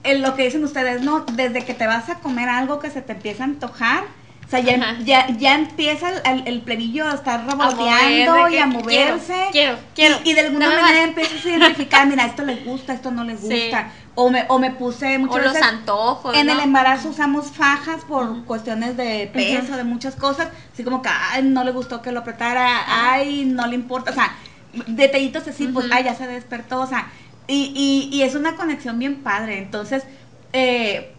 [0.04, 3.02] en lo que dicen ustedes, no, desde que te vas a comer algo que se
[3.02, 4.04] te empieza a antojar,
[4.48, 4.96] o sea, ya, Ajá.
[5.04, 8.66] ya, ya empieza el, el- plebillo a estar A mover, revoloteando de y que a
[8.66, 9.46] moverse.
[9.52, 12.94] Quiero, quiero, Y, y de alguna dame manera empiezas a identificar, mira, esto le gusta,
[12.94, 13.42] esto no le Sí.
[13.46, 13.92] gusta.
[14.14, 15.68] O, me, o me puse O muchas los veces...
[15.68, 16.34] antojos.
[16.34, 20.48] En el embarazo usamos fajas por cuestiones de peso, de muchas cosas.
[20.72, 24.10] Así como que, ay, no le gustó que lo apretara, ay, no le importa.
[24.12, 24.34] O sea,
[24.86, 26.80] detallitos así, pues, ay, ya se despertó.
[26.80, 27.10] O sea,
[27.46, 27.72] y,
[28.10, 29.58] y, y es una conexión bien padre.
[29.58, 30.04] Entonces,
[30.54, 31.14] eh,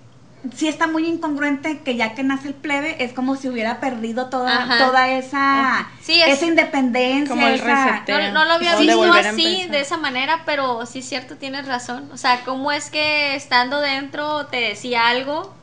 [0.56, 4.28] sí está muy incongruente que ya que nace el plebe, es como si hubiera perdido
[4.30, 4.78] toda, Ajá.
[4.78, 7.28] toda esa, Sí, es- esa independencia.
[7.36, 8.20] Como el esa- reseteo.
[8.32, 12.10] No, no lo había visto así, de esa manera, pero sí es cierto, tienes razón.
[12.14, 15.54] O sea, cómo es que estando dentro te decía algo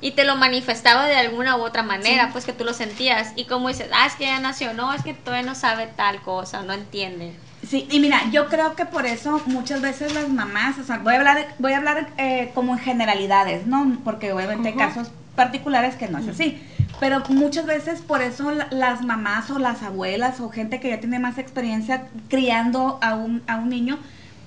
[0.00, 3.32] y te lo manifestaba de alguna u otra manera, pues que tú lo sentías.
[3.36, 6.20] Y como dices, ah, es que ya nació, no, es que todavía no sabe tal
[6.22, 7.34] cosa, no entiende.
[7.68, 11.14] Sí, y mira, yo creo que por eso muchas veces las mamás, o sea, voy
[11.14, 13.98] a hablar, voy a hablar eh, como en generalidades, ¿no?
[14.04, 16.62] Porque obviamente hay casos particulares que no es así.
[17.00, 21.00] Pero muchas veces por eso la- las mamás o las abuelas o gente que ya
[21.00, 23.98] tiene más experiencia criando a un, a un niño,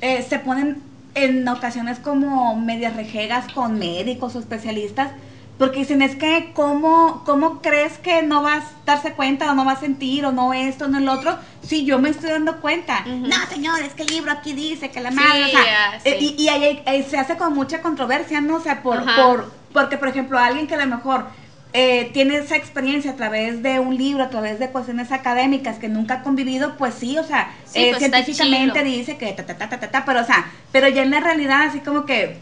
[0.02, 0.82] eh, se ponen
[1.16, 5.12] en ocasiones como medias rejegas con médicos o especialistas,
[5.60, 9.66] porque dicen, es que, ¿cómo, ¿cómo crees que no vas a darse cuenta o no
[9.66, 11.38] vas a sentir o no esto, no el otro?
[11.62, 13.04] Si yo me estoy dando cuenta.
[13.06, 16.18] No, señor, es que el libro aquí dice que la Sí, madre, o sea, eh,
[16.18, 16.36] sí.
[16.38, 18.56] y, y ahí, ahí se hace con mucha controversia, ¿no?
[18.56, 21.26] O sea, por, por, porque, por ejemplo, alguien que a lo mejor
[21.74, 25.90] eh, tiene esa experiencia a través de un libro, a través de cuestiones académicas que
[25.90, 29.58] nunca ha convivido, pues sí, o sea, Sí, eh, pues científicamente dice que ta, ta,
[29.58, 32.38] ta, ta, ta, ta, pero o sea, pero ya en la realidad así como que...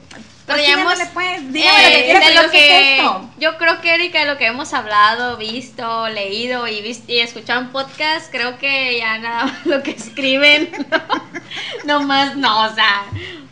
[0.47, 3.29] Pero pues, ya dígamele, hemos, pues, dígame lo eh, que de lo que esto.
[3.37, 7.59] yo creo que Erika de lo que hemos hablado, visto, leído y vis- y escuchado
[7.61, 10.69] en podcast, creo que ya nada más lo que escriben,
[11.85, 13.03] no, más no, o sea,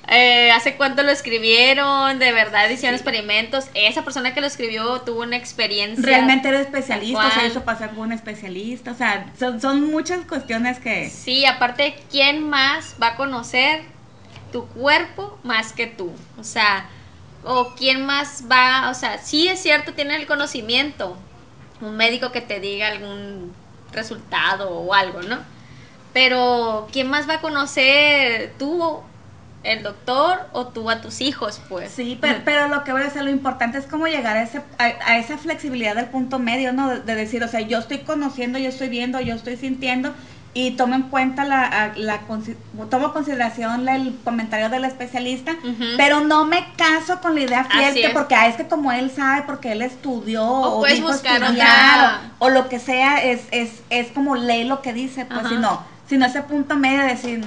[0.07, 5.23] eh, hace cuánto lo escribieron, de verdad hicieron experimentos, esa persona que lo escribió tuvo
[5.23, 7.47] una experiencia Realmente era especialista, o sea, ¿Cuál?
[7.47, 11.09] hizo pasar por un especialista, o sea, son, son muchas cuestiones que...
[11.09, 13.83] Sí, aparte, ¿quién más va a conocer
[14.55, 16.13] tu cuerpo más que tú?
[16.39, 16.87] O sea,
[17.43, 21.17] o quién más va, o sea, sí es cierto, tiene el conocimiento,
[21.81, 23.53] un médico que te diga algún
[23.91, 25.39] resultado o algo, ¿no?
[26.13, 29.01] Pero, ¿quién más va a conocer tú,
[29.63, 31.91] el doctor, o tú a tus hijos, pues?
[31.91, 35.17] Sí, pero, lo que voy a hacer, lo importante es cómo llegar a, ese, a
[35.17, 36.87] esa flexibilidad del punto medio, ¿no?
[36.91, 40.13] De, de decir, o sea, yo estoy conociendo, yo estoy viendo, yo estoy sintiendo
[40.57, 42.21] y tomo en cuenta la, la,
[42.89, 45.53] tomo en consideración el comentario del especialista,
[45.97, 49.11] pero no me caso con la idea fiel que porque ah, es que como él
[49.11, 53.41] sabe, porque él estudió O puedes dijo buscar estudiar, o, o lo que sea, es,
[53.51, 55.49] es, es como lee lo que dice, pues Ajá.
[55.49, 57.45] si no, sino ese punto medio de decir,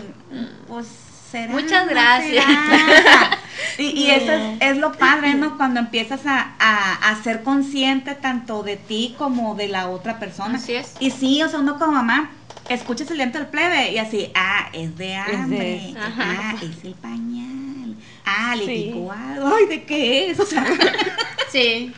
[0.68, 0.87] pues
[1.31, 1.51] será.
[1.51, 2.44] Muchas no gracias.
[2.44, 3.31] será?
[3.77, 5.57] Y, y eso es, es lo padre, ¿no?
[5.57, 10.57] Cuando empiezas a, a, a ser consciente tanto de ti como de la otra persona.
[10.57, 10.94] Así es.
[10.99, 12.31] Y sí, o sea, uno como mamá,
[12.68, 15.94] escuchas el llanto del plebe y así, ah, es de hambre.
[15.98, 16.50] Ajá.
[16.52, 18.90] ah, es el pañal, ah, le Sí.
[18.92, 20.40] picó algo, ay, ¿de qué es?
[20.40, 20.64] O sea,
[21.52, 21.92] Sí.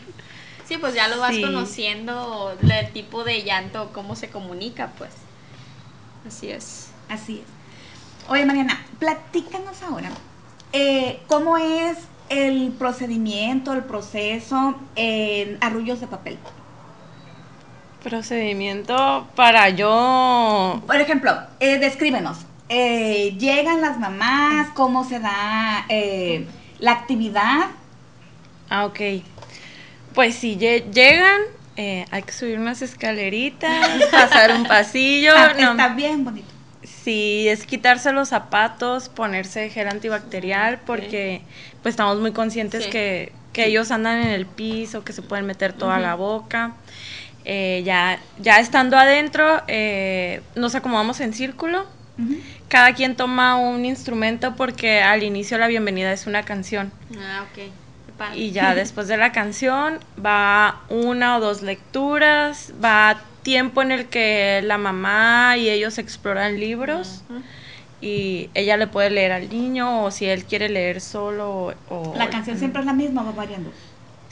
[0.67, 1.43] Sí, pues ya lo vas Sí.
[1.43, 5.11] conociendo, el tipo de llanto, cómo se comunica, pues.
[6.27, 6.91] Así es.
[7.09, 8.31] así es.
[8.31, 10.11] Oye, Mariana, platícanos ahora,
[10.73, 16.39] eh, ¿cómo es el procedimiento, el proceso en arrullos de papel?
[18.03, 20.83] Procedimiento para yo.
[20.87, 22.39] Por ejemplo, eh, descríbenos.
[22.69, 26.47] eh, llegan las mamás, cómo se da eh,
[26.79, 27.67] la actividad.
[28.69, 29.01] Ah, ok.
[30.15, 31.41] Pues si lle- llegan,
[31.77, 35.35] eh, hay que subir unas escaleritas, pasar un pasillo.
[35.35, 35.71] Está, no.
[35.73, 36.47] está bien bonito.
[36.85, 41.43] Sí, es quitarse los zapatos, ponerse gel antibacterial, porque
[41.83, 42.91] pues estamos muy conscientes Sí.
[42.91, 46.75] que, que ellos andan en el piso, que se pueden meter toda la boca.
[47.45, 51.87] Eh, ya, ya estando adentro, eh, nos acomodamos en círculo.
[52.69, 56.93] Cada quien toma un instrumento porque al inicio la bienvenida es una canción.
[57.19, 58.37] Ah, ok.
[58.37, 64.07] Y ya después de la canción va una o dos lecturas, va tiempo en el
[64.07, 67.23] que la mamá y ellos exploran libros
[68.01, 72.15] y ella le puede leer al niño o si él quiere leer solo o...
[72.17, 73.71] La canción siempre es la misma, va variando.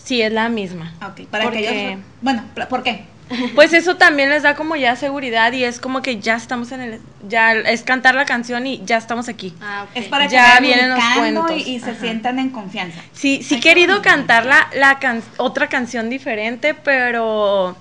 [0.08, 0.94] Sí, es la misma.
[1.06, 2.00] Ok, para Porque- que ellos...
[2.22, 3.04] Bueno, ¿por qué?
[3.54, 6.80] Pues eso también les da como ya seguridad y es como que ya estamos en
[6.80, 7.00] el...
[7.28, 9.54] Ya es cantar la canción y ya estamos aquí.
[9.60, 9.90] Ah, ok.
[9.96, 11.50] Es para que Ya vienen los cuentos.
[11.54, 13.02] y, y se sientan en confianza.
[13.12, 17.76] Sí, sí Ay, querido cantar la, la can- otra canción diferente, pero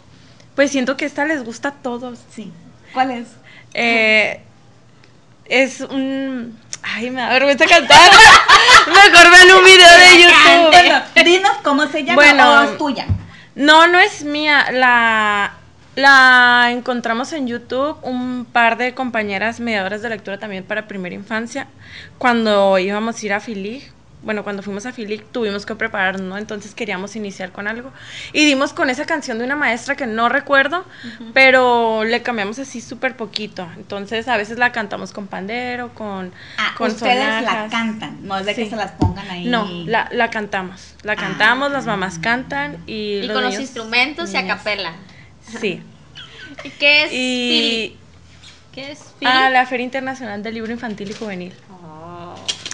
[0.54, 2.20] pues siento que esta les gusta a todos.
[2.30, 2.52] Sí.
[2.94, 3.28] ¿Cuál es?
[3.74, 4.42] Eh,
[5.46, 6.58] es un...
[6.98, 8.12] Ay, me da vergüenza cantar.
[8.88, 10.68] Mejor ven un video de YouTube.
[10.72, 12.54] Bueno, dinos cómo se llama Bueno.
[12.54, 13.06] o es tuya.
[13.54, 14.66] No, no es mía.
[14.72, 15.54] La,
[15.96, 21.68] la encontramos en YouTube un par de compañeras mediadoras de lectura también para primera infancia.
[22.18, 23.92] Cuando íbamos a ir a Filig,
[24.24, 26.38] bueno, cuando fuimos a Filig tuvimos que prepararnos, ¿no?
[26.38, 27.92] Entonces queríamos iniciar con algo.
[28.34, 30.86] Y dimos con esa canción de una maestra que no recuerdo,
[31.34, 33.68] pero le cambiamos así súper poquito.
[33.78, 38.46] Entonces a veces la cantamos con pandero, con, Ah, con ustedes la cantan, no es
[38.46, 39.46] de que se las pongan ahí.
[39.46, 40.96] No, la, la cantamos.
[41.04, 44.48] La Ah, cantamos, las mamás cantan y, Y los con los niños- instrumentos y a
[44.48, 44.94] capela.
[45.60, 45.82] Sí.
[46.64, 47.98] ¿Y qué es Y?
[48.74, 49.32] ¿Qué es Fili?
[49.32, 51.54] a la Feria Internacional del Libro Infantil y Juvenil.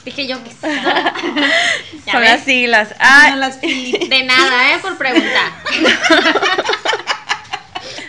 [0.06, 0.52] Dije yo que
[2.12, 2.32] Son ves.
[2.32, 2.90] las siglas.
[2.92, 3.62] No Ah, las.
[3.62, 4.80] De nada, ¿eh?
[4.82, 5.52] Por preguntar.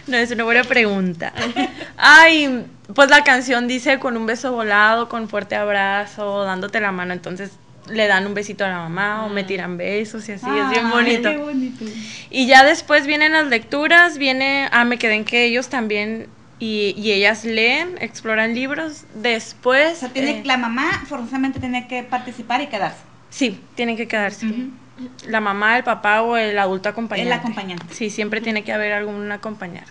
[0.07, 1.33] no es una buena pregunta.
[1.97, 7.13] Ay, pues la canción dice con un beso volado, con fuerte abrazo, dándote la mano.
[7.13, 7.53] Entonces
[7.89, 10.47] le dan un besito a la mamá o me tiran besos y así.
[10.47, 11.31] es bien bonito.
[11.31, 11.85] qué bonito.
[12.31, 16.29] Y ya después vienen las lecturas, viene, ah, me quedé en que ellos también
[16.65, 19.05] y, y ellas leen, exploran libros.
[19.15, 19.99] Después...
[19.99, 23.01] O sea, tiene, eh, la mamá forzosamente tiene que participar y quedarse.
[23.31, 24.47] Sí, tienen que quedarse.
[25.27, 27.33] La mamá, el papá o el adulto acompañante.
[27.33, 27.85] El acompañante.
[27.93, 29.91] Sí, siempre tiene que haber algún acompañante.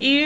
[0.00, 0.24] Y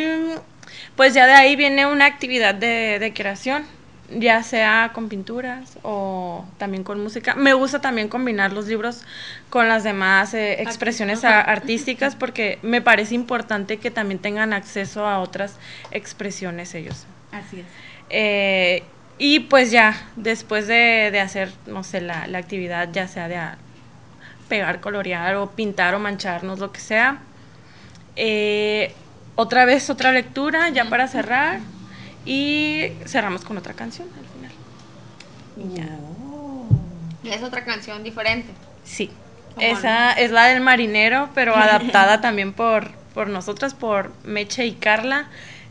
[0.96, 3.64] pues ya de ahí viene una actividad de, de creación,
[4.10, 7.34] ya sea con pinturas o también con música.
[7.34, 9.02] Me gusta también combinar los libros
[9.50, 15.06] con las demás eh, expresiones a- artísticas porque me parece importante que también tengan acceso
[15.06, 15.56] a otras
[15.90, 17.04] expresiones ellos.
[17.32, 17.66] Así es.
[18.10, 18.82] Eh,
[19.18, 23.36] y pues ya, después de, de hacer, no sé, la, la actividad, ya sea de
[23.36, 23.58] a-
[24.48, 27.18] pegar, colorear o pintar o mancharnos, lo que sea.
[28.16, 28.94] eh,
[29.36, 31.60] otra vez otra lectura, ya para cerrar.
[32.24, 34.52] Y cerramos con otra canción al final.
[35.56, 35.88] Y ya.
[37.22, 38.52] Y es otra canción diferente.
[38.84, 39.10] Sí.
[39.54, 44.72] ¿Cómo Esa es la del marinero, pero adaptada también por, por nosotras, por Meche y
[44.72, 45.26] Carla,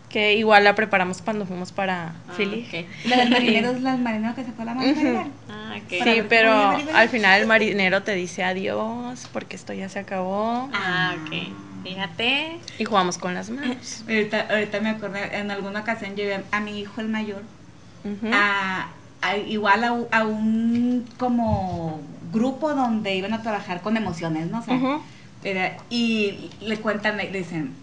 [0.10, 2.68] que igual la preparamos cuando fuimos para Philly.
[2.72, 3.10] Ah, ok.
[3.10, 4.92] La del marinero es la del marinero que se fue a la mano.
[4.92, 5.32] Ujú.
[5.50, 6.00] Ah, ok.
[6.00, 6.52] Para Sí, pero
[6.94, 11.66] al final el marinero te dice adiós porque esto ya se acabó Ah, ok.
[11.88, 12.60] Fíjate.
[12.78, 14.04] y jugamos con las manos.
[14.08, 17.41] Ahorita, ahorita me acordé, en alguna ocasión llevé a mi hijo el mayor
[18.32, 18.88] a,
[19.21, 24.60] a- igual a, un como grupo donde iban a trabajar con emociones, ¿no?
[24.60, 25.02] O sea, Ujú.
[25.43, 27.73] era- y le cuentan, le dicen,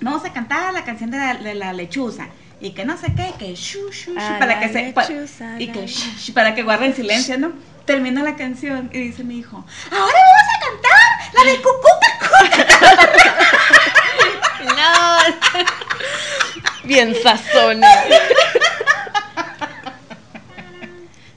[0.00, 2.28] vamos a cantar la canción de la, de la lechuza.
[2.60, 5.06] Y que no sé qué, que shu, shu, shu, A para que se, pa-
[5.58, 7.52] y que shu, para que guarden silencio, ¿no?
[7.84, 9.56] Termina la canción y dice mi hijo,
[9.90, 11.88] ahora vamos a cantar la de Cucú
[16.84, 17.88] Bien sazones.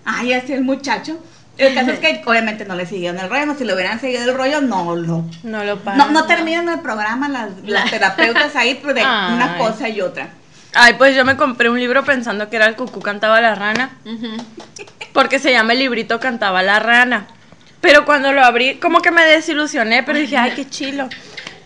[0.05, 1.19] Ay, así el muchacho.
[1.57, 4.23] El caso es que obviamente no le siguieron el rollo, no, si le hubieran seguido
[4.23, 5.25] el rollo, no lo.
[5.43, 5.97] No lo paran.
[5.97, 9.33] No, no terminan el programa las, las terapeutas ahí pues, de Ay.
[9.33, 10.29] una cosa y otra.
[10.73, 13.89] Ay, pues yo me compré un libro pensando que era el cucú cantaba la rana,
[15.13, 17.25] porque se llama el librito cantaba la rana.
[17.81, 21.09] Pero cuando lo abrí, como que me desilusioné, pero dije, ay, qué chilo.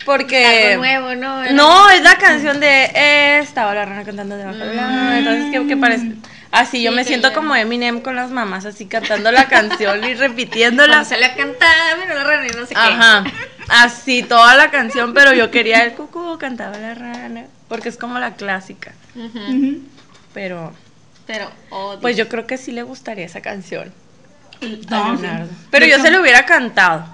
[0.04, 0.72] Porque...
[0.72, 1.42] Algo nuevo, ¿no?
[1.42, 5.18] Era- No, es la canción de eh, Estaba la rana cantando debajo del agua.
[5.18, 6.12] Entonces, ¿qué, qué parece?
[6.50, 10.04] Así, yo Sí, me que siento como Eminem con las mamás, así cantando la canción
[10.04, 10.92] y repitiéndola.
[10.96, 12.80] Cuando sale a cantar, mira la rana y no sé qué.
[12.80, 13.24] Ajá,
[13.70, 18.18] así toda la canción, pero yo quería el cucú, cantaba la rana, porque es como
[18.18, 18.92] la clásica.
[19.16, 19.78] Ujú.
[20.34, 20.74] Pero,
[21.26, 23.90] Pero, oh, pues yo creo que sí le gustaría esa canción.
[24.60, 24.64] a
[25.14, 25.48] Leonardo.
[25.70, 27.06] Pero yo se lo hubiera cantado.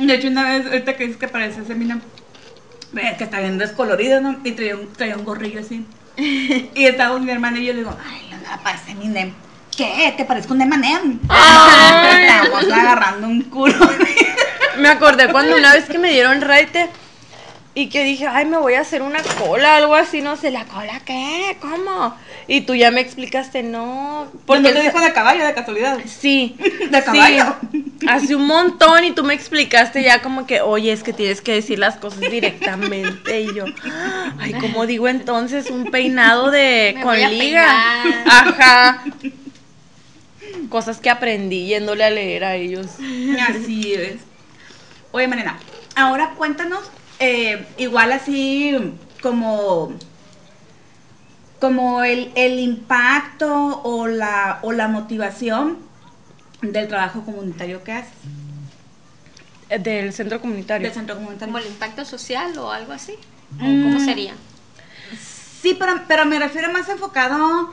[0.00, 1.60] De hecho, una vez, ahorita que dices que parece
[2.92, 4.40] ve, que está bien descolorido, ¿no?
[4.44, 5.86] Y traía un, traía un gorrillo así.
[6.16, 9.32] y estábamos mi hermana y yo le digo, ay, Leonardo, parece Eminem.
[9.76, 10.14] ¿Qué?
[10.16, 11.20] ¿Te parezco un Eminem?
[11.28, 12.24] Ay.
[12.44, 13.74] Estamos agarrando un culo.
[14.78, 16.88] Me acordé cuando una vez que me dieron raite
[17.74, 20.64] y que dije, ay, me voy a hacer una cola, algo así, no sé, ¿la
[20.64, 21.56] cola qué?
[21.60, 22.16] ¿Cómo?
[22.48, 24.26] Y tú ya me explicaste, no.
[24.44, 25.98] Porque te dijo de caballo, de casualidad.
[26.04, 26.56] Sí.
[26.90, 27.54] De sí, caballo.
[28.08, 31.52] Hace un montón y tú me explicaste ya como que, oye, es que tienes que
[31.52, 33.42] decir las cosas directamente.
[33.42, 33.66] Y yo,
[34.40, 35.70] ay, ¿cómo digo entonces?
[35.70, 38.02] Un peinado de Me con voy a liga.
[38.02, 38.28] peinar.
[38.28, 39.04] Ajá.
[40.68, 42.86] Cosas que aprendí yéndole a leer a ellos.
[43.48, 44.16] Así es.
[45.12, 45.58] Oye, Marina,
[45.94, 46.80] ahora cuéntanos,
[47.20, 48.76] eh, igual así
[49.22, 49.92] como,
[51.60, 55.78] como el, el impacto o la, o la motivación
[56.62, 58.12] del trabajo comunitario que haces,
[59.70, 60.86] Eh, Del centro comunitario.
[60.88, 61.52] del centro comunitario.
[61.52, 63.12] como el impacto social o algo así.
[63.60, 63.82] ¿O Mm.
[63.82, 64.34] ¿Cómo sería?
[65.62, 67.72] Sí, pero, pero me refiero más enfocado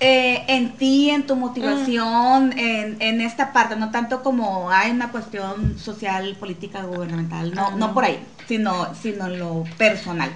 [0.00, 5.10] eh, en ti, en tu motivación, en, en esta parte, no tanto como hay una
[5.10, 7.94] cuestión social, política, gubernamental, no, Ah, no no.
[7.94, 10.30] por ahí, sino, sino en lo personal.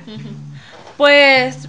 [0.97, 1.69] Pues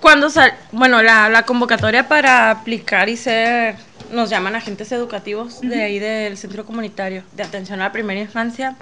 [0.00, 3.76] cuando sal, bueno, la, la convocatoria para aplicar y ser,
[4.12, 8.76] nos llaman agentes educativos de ahí del centro comunitario de atención a la primera infancia,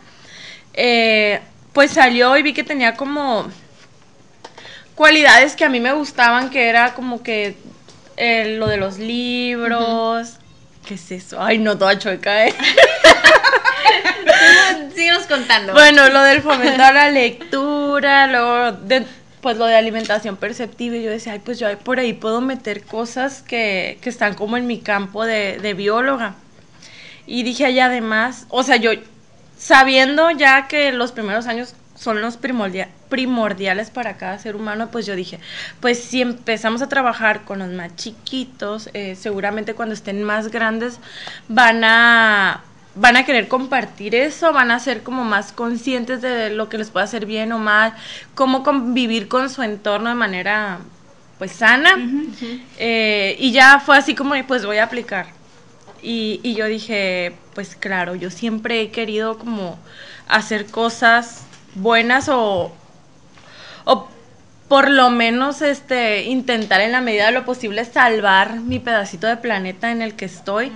[0.75, 1.40] eh,
[1.73, 3.49] pues salió y vi que tenía como
[4.94, 7.57] cualidades que a mí me gustaban, que era como que
[8.18, 10.35] eh, lo de los libros,
[10.87, 11.42] ¿qué es eso?
[11.42, 12.54] Ay, no, toda chueca, ¿eh?
[14.94, 15.73] Síguenos contando.
[15.73, 19.06] Bueno, lo del fomentar la lectura, luego de,
[19.40, 22.85] pues lo de alimentación perceptiva, y yo decía, ay, pues yo por ahí puedo meter
[22.85, 26.35] cosas que, que están como en mi campo de, de bióloga.
[27.27, 28.90] Y dije, ay, además, o sea, yo
[29.56, 35.05] sabiendo ya que los primeros años son los primordia- primordiales para cada ser humano, pues
[35.07, 35.40] yo dije,
[35.81, 41.01] pues si empezamos a trabajar con los más chiquitos, eh, seguramente cuando estén más grandes
[41.49, 42.63] van a
[42.94, 46.90] van a querer compartir eso, van a ser como más conscientes de lo que les
[46.90, 47.94] puede hacer bien o mal,
[48.35, 50.79] cómo convivir con su entorno de manera
[51.38, 51.94] pues sana.
[52.79, 55.27] Eh, y ya fue así como, pues voy a aplicar.
[56.03, 59.79] Y, y yo dije, pues claro, yo siempre he querido como
[60.29, 61.44] hacer cosas
[61.75, 62.73] buenas o,
[63.85, 64.08] o
[64.69, 69.37] por lo menos este intentar en la medida de lo posible salvar mi pedacito de
[69.37, 70.71] planeta en el que estoy.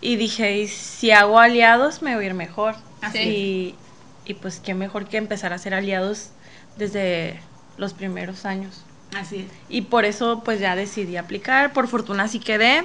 [0.00, 2.76] Y dije, y si hago aliados me voy a ir mejor.
[3.00, 3.74] Así Y,
[4.24, 6.30] y pues qué mejor que empezar a hacer aliados
[6.76, 7.40] desde
[7.76, 8.84] los primeros años.
[9.16, 9.46] Así es.
[9.68, 12.84] Y por eso pues ya decidí aplicar, por fortuna sí quedé.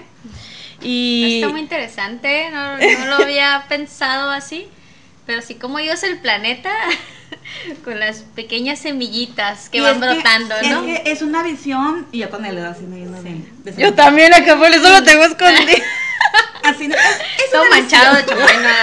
[0.81, 4.67] Y Está muy interesante, no, no lo había pensado así,
[5.25, 6.69] pero así como yo es el planeta,
[7.83, 10.83] con las pequeñas semillitas que Y van es brotando, es ¿no?
[10.85, 14.33] que es una visión, y yo con el dedo así me de- de yo también
[14.33, 15.83] acá por eso lo tengo escondido.
[16.63, 17.01] Así no, es,
[17.45, 18.75] es Todo una manchado de visión- chupena.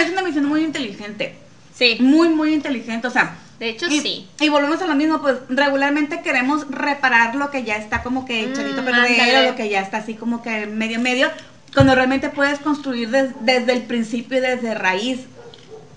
[0.00, 1.36] Es una visión muy inteligente.
[1.74, 3.06] Sí, Muy, muy inteligente.
[3.06, 4.28] O sea, de hecho y, sí.
[4.40, 8.46] y volvemos a lo mismo, pues regularmente queremos reparar lo que ya está como que
[8.46, 9.16] Mm, echadito a ándale.
[9.16, 11.30] perder, o lo que ya está así como que medio medio,
[11.74, 15.20] cuando realmente puedes construir des- desde el principio y desde raíz.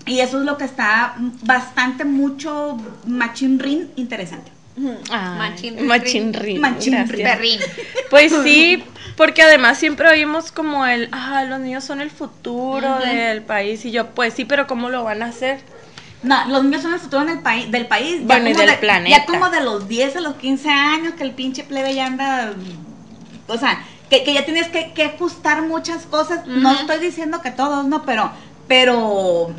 [0.06, 4.52] Y eso es lo que está bastante mucho machinrin interesante.
[5.08, 5.86] Ay, Machinrín.
[5.86, 7.06] machinrín, Machinrín.
[7.06, 7.36] gracias.
[7.36, 7.60] Perrín.
[8.10, 8.82] Pues sí,
[9.16, 13.84] porque además siempre oímos como el, ah, los niños son el futuro del país.
[13.84, 15.60] Y yo, pues sí, pero ¿cómo lo van a hacer?
[16.24, 18.18] No, los niños son el futuro del país, del país.
[18.20, 19.16] ya Bueno, y del de- planeta.
[19.16, 22.52] Ya como de los 10 a los 15 años, que el pinche plebe ya anda.
[23.46, 26.46] O sea, que, que ya tienes que, que ajustar muchas cosas.
[26.46, 28.30] No estoy diciendo que todos, no, pero,
[28.68, 29.54] pero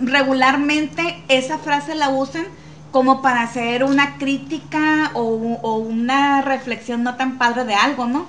[0.00, 2.46] regularmente esa frase la usan
[2.90, 5.22] como para hacer una crítica o,
[5.62, 8.26] o una reflexión no tan padre de algo, ¿no?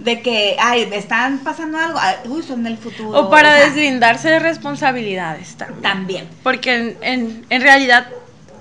[0.00, 3.16] De que, ay, están pasando algo, ay, uy, son el futuro.
[3.16, 5.82] O para sea, deslindarse de responsabilidades también.
[5.82, 6.28] También.
[6.42, 8.08] Porque en, en, en realidad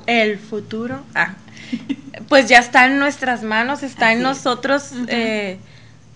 [0.06, 1.34] el futuro, ah,
[2.30, 5.58] pues ya está en nuestras manos, está Así en nosotros, eh,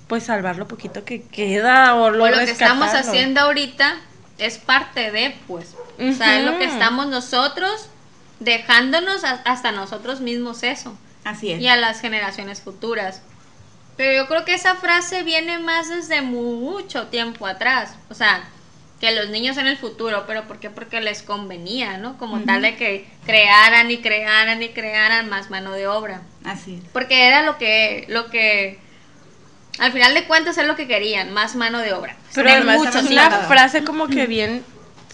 [0.08, 3.96] pues salvar lo poquito que queda o lo O lo que estamos haciendo ahorita
[4.38, 5.76] es parte de, pues.
[6.00, 7.90] O sea, es lo que estamos nosotros
[8.40, 10.98] dejándonos a- hasta nosotros mismos eso.
[11.24, 11.60] Así es.
[11.62, 13.22] y a las generaciones futuras.
[13.98, 17.96] Pero yo creo que esa frase viene más desde mucho tiempo atrás.
[18.10, 18.48] O sea,
[19.02, 20.70] que los niños en el futuro, pero ¿por qué?
[20.70, 22.18] Porque les convenía, ¿no?
[22.18, 26.22] Como tal de que crearan y crearan y crearan más mano de obra.
[26.46, 26.90] Así es.
[26.94, 28.80] Porque era lo que, lo que,
[29.80, 32.16] al final de cuentas es lo que querían, más mano de obra.
[32.34, 34.64] Pero además muchos es una frase como que bien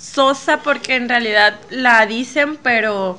[0.03, 3.17] sosa porque en realidad la dicen, pero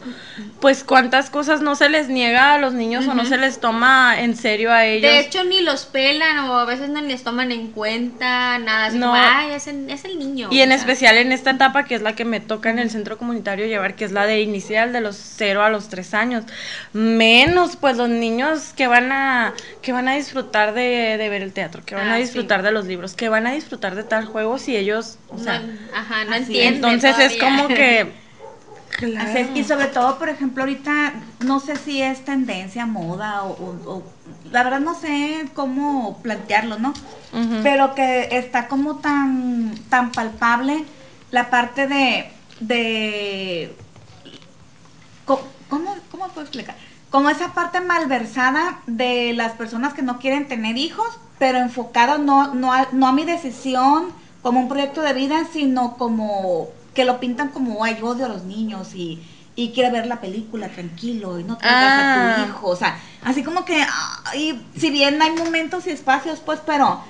[0.61, 4.21] pues cuántas cosas no se les niega a los niños o no se les toma
[4.21, 5.11] en serio a ellos.
[5.11, 8.87] De hecho, ni los pelan o a veces no les toman en cuenta, nada.
[8.87, 9.07] Así No.
[9.09, 10.49] como, ay, es el, es el niño.
[10.51, 10.77] y en sea.
[10.77, 13.95] especial en esta etapa que es la que me toca en el centro comunitario llevar,
[13.97, 16.45] que es la de inicial de los 0 a los 3 años.
[16.93, 21.53] Menos pues los niños que van a que van a disfrutar de, de ver el
[21.53, 22.23] teatro, que van Ah, a sí.
[22.23, 25.59] disfrutar de los libros, que van a disfrutar de tal juego si ellos, o sea,
[25.61, 26.74] no, ajá, no entienden.
[26.77, 28.15] Entonces es como que
[28.99, 29.29] claro.
[29.29, 33.53] Así es, y sobre todo, por ejemplo, ahorita no sé si es tendencia, moda o,
[33.53, 34.13] o- o-
[34.51, 36.95] la verdad no sé cómo plantearlo, ¿no?
[37.63, 40.87] Pero que está como tan tan palpable
[41.31, 43.77] la parte de de
[45.69, 46.77] ¿cómo cómo puedo explicar?
[47.11, 51.07] Como esa parte malversada de las personas que no quieren tener hijos,
[51.39, 54.15] pero enfocado no no a, no a mi decisión
[54.45, 58.29] como un proyecto de vida, sino como que lo pintan como ay, yo odio a
[58.29, 59.21] los niños y
[59.57, 62.37] y quiere ver la película tranquilo y no traigas a Ah.
[62.45, 63.85] tu hijo, o sea, así como que
[64.27, 67.01] ay, si bien hay momentos y espacios, pues, pero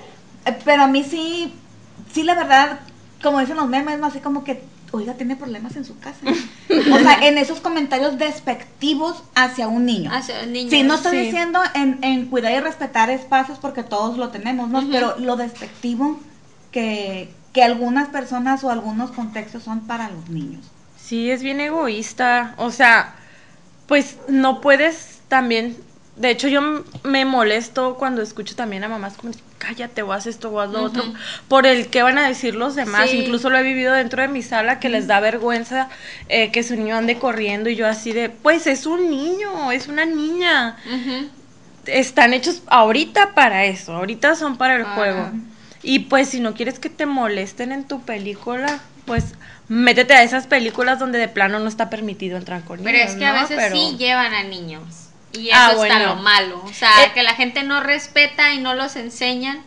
[0.45, 1.53] eh, pero a mí sí
[2.13, 2.79] sí la verdad,
[3.21, 6.19] como dicen los memes, así como que oiga, tiene problemas en su casa.
[6.93, 10.09] o sea, en esos comentarios despectivos hacia un niño.
[10.13, 10.69] Hacia el niño.
[10.69, 11.23] Sí, no estoy Sí.
[11.25, 14.79] diciendo en, en cuidar y respetar espacios porque todos lo tenemos, ¿no?
[14.79, 14.89] Ujú.
[14.91, 16.17] Pero lo despectivo
[16.75, 20.65] que, que algunas personas o algunos contextos son para los niños.
[21.01, 22.53] Sí, es bien egoísta.
[22.57, 23.15] O sea,
[23.87, 25.77] pues no puedes también.
[26.17, 30.49] De hecho, yo me molesto cuando escucho también a mamás como, cállate o haz esto
[30.49, 31.01] o haz lo otro,
[31.47, 33.09] por el que van a decir los demás.
[33.09, 33.19] Sí.
[33.19, 35.87] Incluso lo he vivido dentro de mi sala que les da vergüenza
[36.27, 39.87] eh, que su niño ande corriendo y yo así de, pues es un niño, es
[39.87, 40.75] una niña.
[41.85, 45.31] Están hechos ahorita para eso, ahorita son para el juego.
[45.85, 49.35] Y pues si no quieres que te molesten en tu película, pues
[49.67, 52.91] métete a esas películas donde de plano no está permitido entrar con niños.
[52.91, 54.83] Pero es que a veces Pero- sí llevan a niños.
[55.33, 56.05] Y eso Ah, está bueno.
[56.07, 56.61] lo malo.
[56.65, 59.61] O sea, Eh, que la gente no respeta y no los enseñan.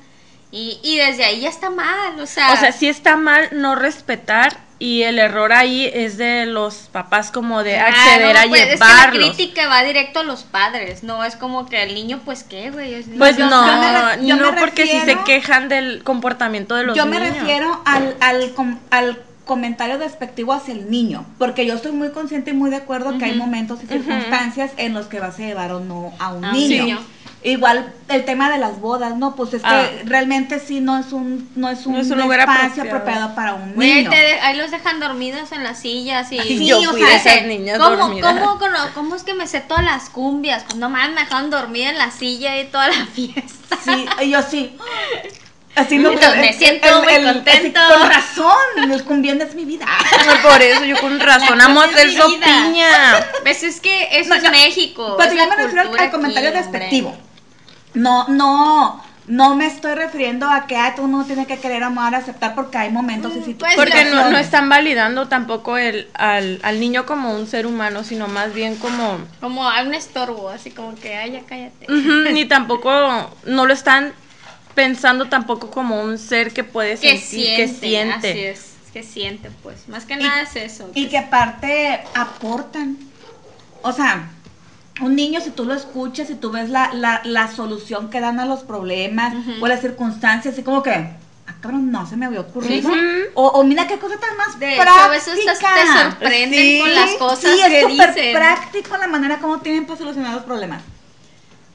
[0.51, 2.53] Y, y desde ahí ya está mal, o sea.
[2.55, 7.31] O sea, sí está mal no respetar y el error ahí es de los papás
[7.33, 11.03] como de Claro, acceder a pues, Es que la crítica va directo a los padres,
[11.03, 13.03] no es como que el niño, pues qué, güey.
[13.19, 17.07] Pues Yo- no, yo yo no porque si se quejan del comportamiento de los Yo
[17.07, 17.21] niños.
[17.21, 22.11] me refiero al, al, com- al comentario despectivo hacia el niño, porque yo estoy muy
[22.11, 25.43] consciente y muy de acuerdo que hay momentos y circunstancias en los que vas a
[25.43, 26.85] llevar o no a un A un niño.
[26.85, 27.01] niño.
[27.45, 29.85] Igual el tema de las bodas, no, pues es Ah.
[29.89, 32.97] que realmente sí no es un no es un, No es un lugar espacio apropiado.
[32.97, 34.11] apropiado para un Güey, ahí, niño.
[34.11, 36.41] te de- ahí los dejan dormidos en las sillas y...
[36.41, 37.97] Sí, yo o fui sea, de esas Ese, niñas ¿cómo.
[38.21, 38.59] ¿cómo,
[38.95, 40.65] cómo es que me sé todas las cumbias?
[40.65, 43.77] Pues no mames, me dejaron dormida en la silla y toda la fiesta.
[43.85, 44.77] Sí, y yo sí.
[45.77, 47.81] Así Entonces, me siento muy contento.
[48.01, 49.87] con razón, el cumbión es mi vida.
[50.43, 52.89] Por eso yo con razón La amo hacer sopiña.
[53.45, 53.63] ¿Ves?
[53.63, 55.15] Es que eso No, es México.
[55.17, 57.13] Pero es yo me refiero al, comentario aquí, hombre.
[57.95, 61.83] No, no, no me estoy refiriendo a que ah, todo el mundo tiene que querer
[61.83, 63.77] amar, aceptar, porque hay momentos y Mm, situaciones.
[63.77, 68.05] pues, Porque no, no están validando tampoco el, al, al niño como un ser humano,
[68.05, 69.19] sino más bien como...
[69.41, 71.87] Como a un estorbo, así como que, ay, ya cállate.
[72.33, 72.91] Ni tampoco,
[73.45, 74.13] no lo están
[74.75, 78.31] pensando tampoco como un ser que puede que sentir, siente, que siente.
[78.31, 79.89] Así es, que siente, pues.
[79.89, 80.91] Más que Y- nada es eso.
[80.95, 82.97] Y que aparte aportan.
[83.83, 84.31] O sea,
[85.01, 88.39] un niño, si tú lo escuchas y tú ves la, la, la solución que dan
[88.41, 92.41] a los problemas o las circunstancias, así como que, ah, cabrón, no se me había
[92.41, 92.91] ocurrido.
[93.35, 95.05] O, o mira qué cosa tan más De práctica.
[95.05, 95.55] a veces te,
[96.11, 98.35] sorprenden Sí, con las cosas sí, que es súper dicen.
[98.35, 100.83] práctico la manera como tienen para solucionar los problemas.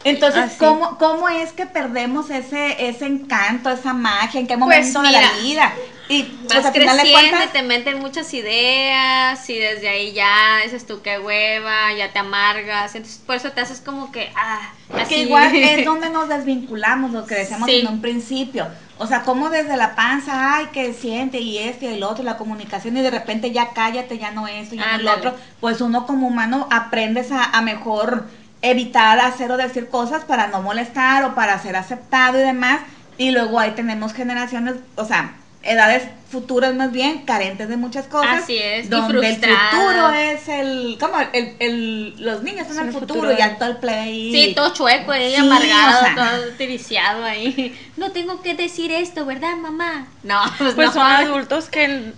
[0.04, 0.58] Entonces, Así.
[0.58, 4.40] ¿cómo, ¿cómo es que perdemos ese, ese encanto, esa magia?
[4.40, 5.74] ¿En qué Pues momento de la mira, vida?
[6.10, 10.86] Y pues Vas de creciendo cuentas, te meten muchas ideas y desde ahí ya dices
[10.86, 12.96] tú qué hueva, ya te amargas.
[12.96, 15.16] Entonces por eso te haces como que, ah, así.
[15.16, 17.80] que igual es donde nos desvinculamos, lo que decíamos Sí.
[17.80, 18.68] en un principio.
[19.00, 22.38] O sea, como desde la panza, ay, que siente y este y el otro, la
[22.38, 25.10] comunicación, y de repente ya cállate, ya no esto, ya no Ándale.
[25.12, 25.36] otro.
[25.60, 28.28] Pues uno como humano aprendes a, a mejor
[28.64, 32.80] evitar hacer o decir cosas para no molestar o para ser aceptado y demás.
[33.20, 38.44] Y luego ahí tenemos generaciones, o sea, edades futuras más bien, carentes de muchas cosas.
[38.44, 39.70] Así es, y Donde el frustradas.
[39.76, 41.14] futuro es el, ¿cómo?
[41.32, 43.34] El, el, los niños son Son el el futuro, futuro.
[43.34, 44.32] y ya todo el play.
[44.34, 46.16] Sí, todo chueco, ahí Sí, amargado, o sea.
[46.16, 47.78] todo tiriciado ahí.
[47.98, 50.08] No tengo que decir esto, ¿verdad, mamá?
[50.24, 50.94] No, pues, Pues no.
[50.94, 52.14] son adultos que en,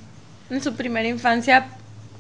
[0.50, 1.68] en su primera infancia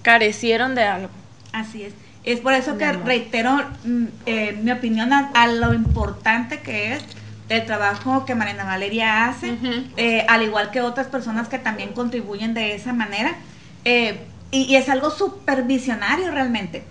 [0.01, 1.09] carecieron de algo.
[1.53, 1.93] Así es.
[2.25, 3.51] Es por eso que reitero
[3.83, 7.03] mm, eh, mi opinión a, a lo importante que es
[7.49, 9.53] el trabajo que Marina Valeria hace,
[9.97, 13.35] eh, al igual que otras personas que también contribuyen de esa manera.
[13.85, 14.19] eh,
[14.51, 16.83] y, y es algo supervisionario realmente.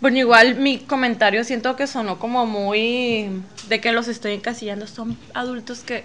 [0.00, 3.30] Bueno, igual mi comentario siento que sonó como muy
[3.68, 4.86] de que los estoy encasillando.
[4.86, 6.04] Son adultos que,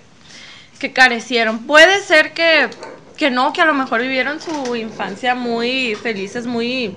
[0.80, 1.65] que carecieron.
[1.65, 2.70] Puede ser que,
[3.18, 6.95] que no, que a lo mejor vivieron su infancia muy felices, muy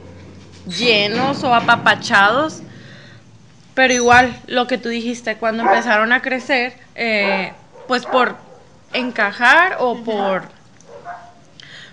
[0.66, 2.62] llenos o apapachados.
[3.74, 7.52] Pero igual, lo que tú dijiste, cuando empezaron a crecer, eh,
[7.86, 8.36] pues por
[8.92, 10.42] encajar o por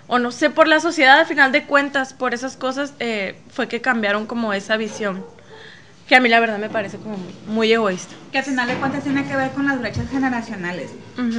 [0.07, 3.67] o no sé, por la sociedad al final de cuentas, por esas cosas, eh, fue
[3.67, 5.25] que cambiaron como esa visión.
[6.07, 8.15] Que a mí la verdad me parece como muy, muy egoísta.
[8.31, 10.91] que al final de cuentas tiene que ver con las brechas generacionales.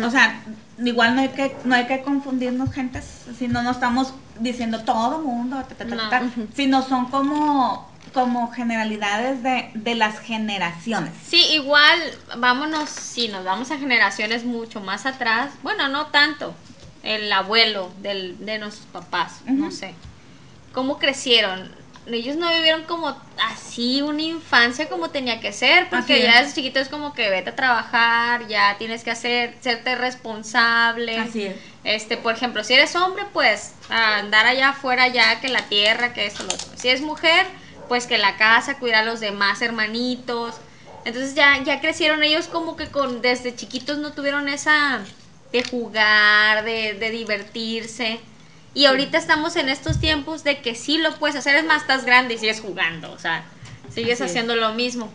[0.05, 0.43] O sea,
[0.85, 3.05] igual no hay que no hay que confundirnos gentes,
[3.37, 6.09] si no no estamos diciendo todo mundo, ta, ta, ta, No.
[6.09, 6.49] ta, Ujú.
[6.55, 11.13] sino son como como generalidades de, de las generaciones.
[11.29, 12.01] Sí, igual,
[12.39, 16.55] vámonos, si nos vamos a generaciones mucho más atrás, bueno, no tanto,
[17.03, 19.95] el abuelo del, de nuestros papás, no sé,
[20.73, 21.71] ¿cómo crecieron?
[22.11, 26.47] Ellos no vivieron como así una infancia como tenía que ser, porque ya es.
[26.47, 31.19] desde chiquito es como que vete a trabajar, ya tienes que hacer, serte responsable.
[31.19, 31.57] Así es.
[31.85, 36.27] Este, por ejemplo, si eres hombre, pues andar allá afuera ya que la tierra, que
[36.27, 36.69] esto, lo otro.
[36.77, 37.47] Si es mujer,
[37.87, 40.61] pues que la casa, cuidar a los demás hermanitos.
[41.05, 45.01] Entonces ya, ya crecieron ellos como que con desde chiquitos no tuvieron esa
[45.53, 48.21] de jugar, de, de divertirse.
[48.79, 52.05] Y ahorita estamos en estos tiempos de que sí lo puedes hacer, es más, estás
[52.05, 53.43] grande y sigues jugando, o sea,
[53.93, 54.31] sigues Así es.
[54.31, 55.13] haciendo lo mismo.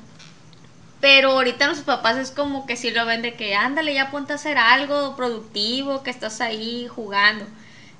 [0.99, 4.33] Pero ahorita nuestros papás es como que sí lo ven de que ándale, ya ponte
[4.33, 7.45] a hacer algo productivo, que estás ahí jugando.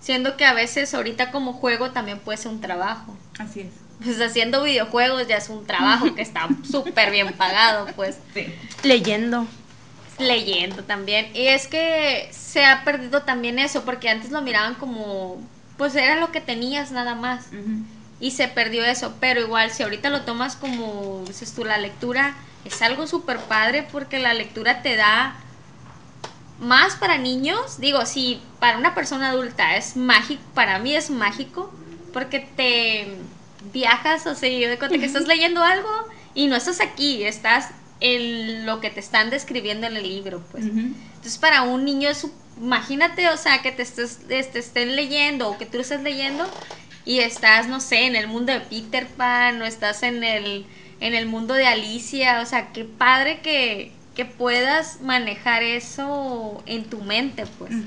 [0.02, 3.18] Siendo que a veces ahorita como juego también puede ser un trabajo.
[3.40, 3.68] Así es.
[4.04, 8.54] Pues haciendo videojuegos ya es un trabajo que está súper bien pagado, pues Sí.
[8.84, 9.48] Leyendo.
[10.20, 11.30] leyendo también.
[11.34, 15.42] Y es que se ha perdido también eso, porque antes lo miraban como,
[15.78, 17.48] pues era lo que tenías nada más.
[18.20, 22.36] Y se perdió eso, pero igual si ahorita lo tomas como, dices tú, la lectura
[22.64, 25.36] es algo súper padre porque la lectura te da
[26.60, 31.74] más para niños, digo, si para una persona adulta es mágico, para mí es mágico,
[32.14, 33.18] porque te
[33.74, 35.90] viajas, o sea, yo de cuenta que estás leyendo algo
[36.34, 37.70] y no estás aquí, estás
[38.00, 40.66] en lo que te están describiendo en el libro, pues.
[40.66, 42.28] Entonces, para un niño es,
[42.58, 46.54] imagínate, o sea, que te, estés, te estén leyendo o que tú estés leyendo
[47.06, 50.68] y estás, no sé, en el mundo de Peter Pan o estás en el,
[51.00, 56.90] en el mundo de Alicia, o sea, qué padre que, que puedas manejar eso en
[56.90, 57.82] tu mente, pues.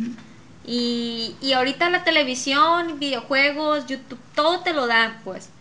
[0.64, 5.53] y, y ahorita la televisión, videojuegos, YouTube, todo te lo da, pues.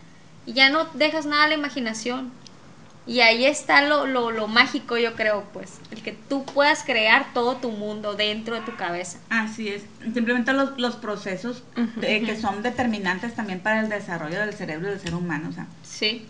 [0.46, 2.34] Y ya no dejas nada a la imaginación.
[3.08, 7.34] Y ahí está lo, lo, lo, mágico, yo creo, pues, el que tú puedas crear
[7.34, 9.20] todo tu mundo dentro de tu cabeza.
[9.30, 9.84] Así es,
[10.14, 11.64] simplemente los, los procesos
[11.98, 15.68] de, que son determinantes también para el desarrollo del cerebro del ser humano, o sea.
[15.84, 16.26] Sí.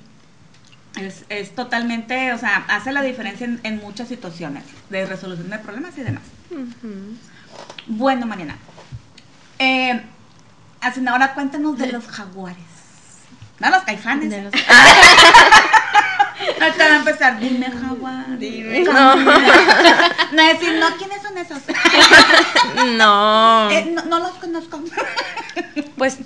[0.97, 5.59] Es, es totalmente, o sea, hace la diferencia en, en, muchas situaciones de resolución de
[5.59, 6.23] problemas y demás.
[7.88, 8.57] Bueno, Mariana,
[9.59, 10.01] eh,
[10.82, 12.57] así ahora cuéntanos de los jaguares.
[13.59, 14.30] No, los caifanes.
[14.30, 14.53] De los...
[16.59, 18.37] No te va a empezar, dime jaguar.
[18.37, 18.81] Dime.
[18.81, 19.15] No.
[19.15, 21.59] no decir, no, ¿quiénes son esos?
[22.97, 23.69] No.
[23.71, 24.81] Eh, no, no, los conozco.
[25.97, 26.17] Pues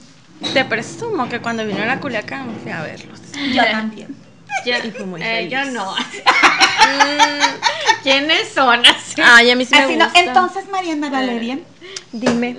[0.53, 3.19] te presumo que cuando vino a la Culiacán fui a verlos.
[3.53, 4.15] Yo también.
[4.65, 5.51] Yo, y fui muy eh, feliz.
[5.51, 5.95] yo no.
[8.03, 9.21] ¿Quiénes son así?
[9.23, 10.11] Ay, a mí sí me Así gusta.
[10.13, 10.19] no.
[10.19, 11.59] Entonces, Mariana Valeria.
[12.11, 12.55] Dime.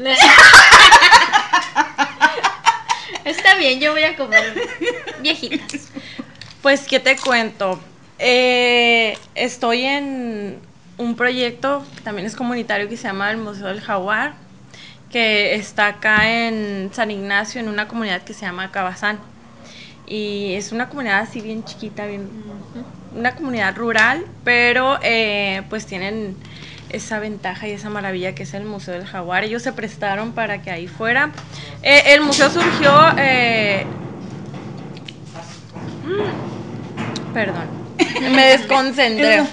[3.24, 4.54] Está bien, yo voy a comer
[5.20, 5.88] viejitas.
[6.62, 7.80] Pues, ¿qué te cuento?
[8.18, 10.58] Eh, estoy en
[10.98, 14.34] un proyecto que también es comunitario que se llama el Museo del Jaguar,
[15.10, 19.18] que está acá en San Ignacio, en una comunidad que se llama Cabazán.
[20.06, 22.28] Y es una comunidad así bien chiquita, bien,
[23.16, 26.36] una comunidad rural, pero eh, pues tienen
[26.90, 29.44] esa ventaja y esa maravilla que es el Museo del Jaguar.
[29.44, 31.30] Ellos se prestaron para que ahí fuera.
[31.82, 32.92] Eh, el museo surgió...
[33.16, 33.86] Eh,
[37.32, 37.68] Perdón,
[38.34, 39.42] me desconcentré.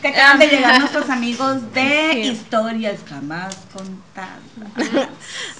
[0.00, 2.20] Que acaban de llegar nuestros amigos de Sí.
[2.20, 4.38] historias jamás contadas.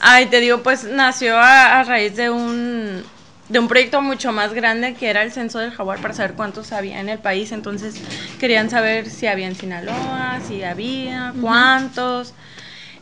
[0.00, 3.02] Ay, te digo, pues nació a, a raíz de un
[3.48, 6.70] de un proyecto mucho más grande que era el censo del jaguar para saber cuántos
[6.70, 7.50] había en el país.
[7.50, 7.96] Entonces
[8.38, 12.32] querían saber si había en Sinaloa, si había, cuántos.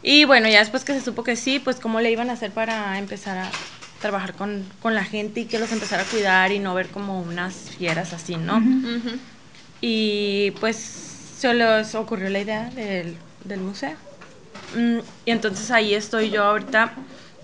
[0.03, 2.51] Y bueno, ya después que se supo que sí, pues cómo le iban a hacer
[2.53, 3.51] para empezar a
[3.99, 7.21] trabajar con, con la gente y que los empezara a cuidar y no ver como
[7.23, 8.71] unas fieras así, ¿no?
[9.81, 13.99] Y pues se les ocurrió la idea del, del museo.
[14.71, 16.99] Mm, y entonces ahí estoy yo ahorita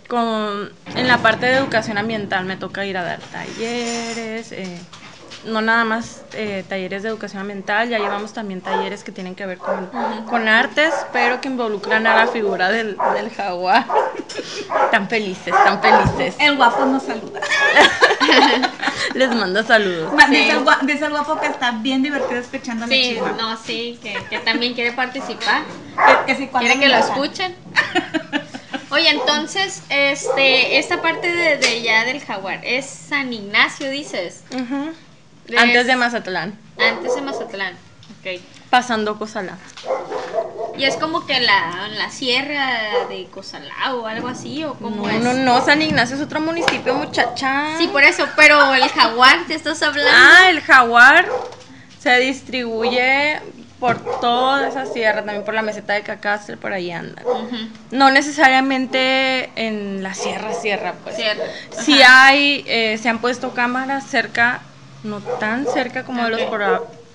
[0.09, 2.45] con, en la parte de educación ambiental.
[2.47, 4.89] Me toca ir a dar talleres, eh,
[5.45, 9.45] no nada más eh, talleres de educación ambiental, ya llevamos también talleres que tienen que
[9.47, 9.91] ver con,
[10.29, 13.87] con artes, pero que involucran a la figura del, del jaguar.
[14.91, 16.35] Tan felices, tan felices.
[16.39, 17.41] El guapo nos saluda.
[19.15, 20.13] Les mando saludos.
[20.27, 20.31] Sí.
[20.31, 23.33] Dice, el gua- dice el guapo que está bien divertido escuchando Sí, chiva.
[23.33, 25.63] no, sí, que, que también quiere participar.
[26.27, 27.55] Que, cuando Quiere que lo escuchen.
[28.91, 34.43] Oye, entonces, este, esta parte de, de ya del jaguar, es San Ignacio, dices.
[35.49, 37.75] Es- Antes de Mazatlán, Antes de Mazatlán.
[38.21, 38.41] Ok.
[38.71, 39.59] pasando Cozalá.
[40.79, 45.11] Y es como que la, la sierra de Cosalá o algo así, o como No,
[45.11, 45.23] es.
[45.23, 47.77] no, no, San Ignacio es otro municipio, muchacha.
[47.79, 50.11] Sí, por eso, pero el jaguar, ¿te estás hablando?
[50.15, 51.27] Ah, el jaguar
[51.99, 53.41] se distribuye
[53.79, 57.23] por toda esa sierra, también por la meseta de Cacastre, por ahí anda.
[57.91, 61.17] No necesariamente en la sierra, sierra, pues.
[61.17, 61.43] Sierra.
[61.79, 64.63] Sí hay, eh, se han puesto cámaras cerca,
[65.05, 66.41] no tan cerca como de los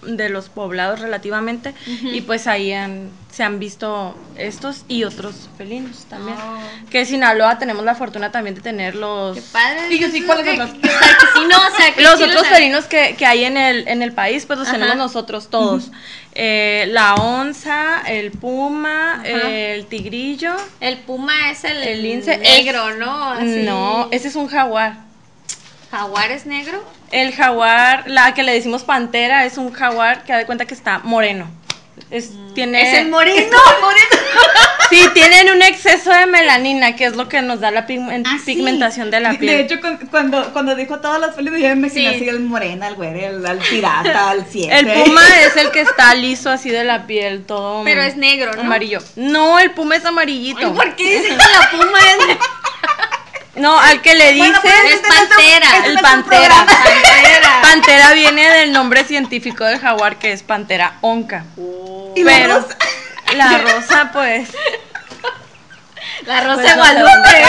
[0.03, 6.05] de los poblados relativamente, y pues ahí han- se han visto estos y otros felinos
[6.09, 6.37] también.
[6.37, 6.89] Oh.
[6.89, 9.93] Que en Sinaloa tenemos la fortuna también de tener los Qué padre.
[9.93, 10.69] Y yo sí, ¿cuáles son los?
[10.69, 13.43] que- o sea, que sí, no, o sea, que los otros felinos que, que hay
[13.43, 14.77] en el, en el país, pues los Ajá.
[14.77, 15.91] tenemos nosotros todos.
[16.35, 20.55] Eh, la onza, el puma, el tigrillo.
[20.79, 23.31] El puma es el, El lince negro, ¿no?
[23.31, 23.63] Así.
[23.65, 25.06] No, ese es un jaguar.
[25.91, 26.83] ¿Jaguar es negro?
[27.11, 30.73] El jaguar, la que le decimos pantera, es un jaguar que da de cuenta que
[30.73, 31.49] está moreno.
[32.11, 32.85] Es, tiene, Mm.
[32.85, 33.57] Es el moreno.
[34.89, 38.53] Sí, tienen un exceso de melanina, que es lo que nos da la Ah, sí.
[38.53, 39.45] pigmentación de la piel.
[39.57, 42.15] De hecho, cu- cuando, cuando dijo todas las felices, yo me imaginé Sí.
[42.15, 44.77] así el morena, el güey, el, el pirata, el siete.
[44.77, 48.53] el puma es el que está liso así de la piel, todo Pero es negro,
[48.55, 48.61] ¿no?
[48.61, 48.99] amarillo.
[49.17, 50.59] No, el puma es amarillito.
[50.67, 52.37] Ay, ¿Por qué dicen que la puma es
[53.57, 55.77] No, al que le Bueno, dices pues, es no es un- pantera.
[55.77, 56.55] este el pantera.
[56.65, 57.61] pantera?
[57.61, 61.43] Pantera viene del nombre científico del jaguar que es Pantera onca.
[62.15, 62.65] Y Pero
[63.35, 64.49] La rosa, pues.
[66.25, 67.43] La rosa pues, de Guadalupe.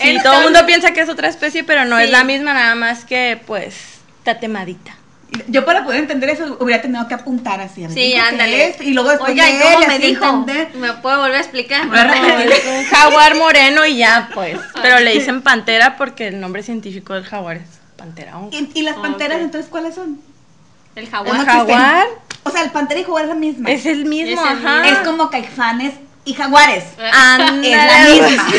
[0.00, 2.04] Sí, todo el mundo piensa que es otra especie, pero no Sí.
[2.04, 3.74] es la misma, nada más que, pues,
[4.18, 4.96] está temadita.
[5.48, 7.84] Yo para poder entender eso hubiera tenido que apuntar así.
[7.84, 8.68] a ver, Sí, ándale.
[8.68, 10.24] es, y luego después Oiga, ¿y cómo me dijo?
[10.24, 10.74] entender.
[10.76, 11.86] ¿Me puede volver a explicar?
[11.88, 14.58] Bueno, No, es un jaguar moreno y ya, pues.
[14.82, 18.32] Pero le dicen pantera porque el nombre científico del jaguar es pantera.
[18.50, 19.44] ¿Y, y las panteras Ok.
[19.44, 20.20] entonces cuáles son?
[20.94, 21.34] El ¿O jaguar.
[21.36, 22.06] no El jaguar
[22.44, 23.70] O sea, el pantera y jaguar es la misma.
[23.70, 24.88] es el mismo, Es el ajá.
[24.88, 26.84] Es como caifanes y jaguares.
[27.12, 28.52] Ándale, Es la misma.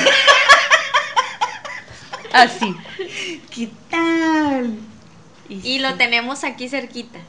[2.34, 2.76] Así.
[3.56, 4.78] ¿Qué tal?
[5.50, 7.20] Y lo tenemos aquí cerquita.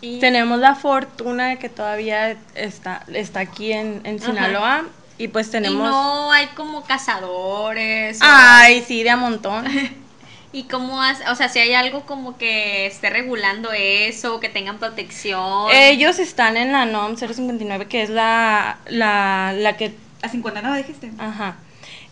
[0.00, 4.84] Y Tenemos la fortuna de que todavía está, está aquí en, en Sinaloa.
[5.16, 5.88] Y pues y tenemos.
[5.88, 8.20] no hay como cazadores.
[8.20, 9.64] o- Ay, sí, de a montón.
[10.52, 14.78] Y cómo hace, o sea, si hay algo como que esté regulando eso, que tengan
[14.78, 15.68] protección.
[15.72, 21.10] Ellos están en la NOM 059, que es la, la, la que A 59 dijiste.
[21.18, 21.56] Ajá.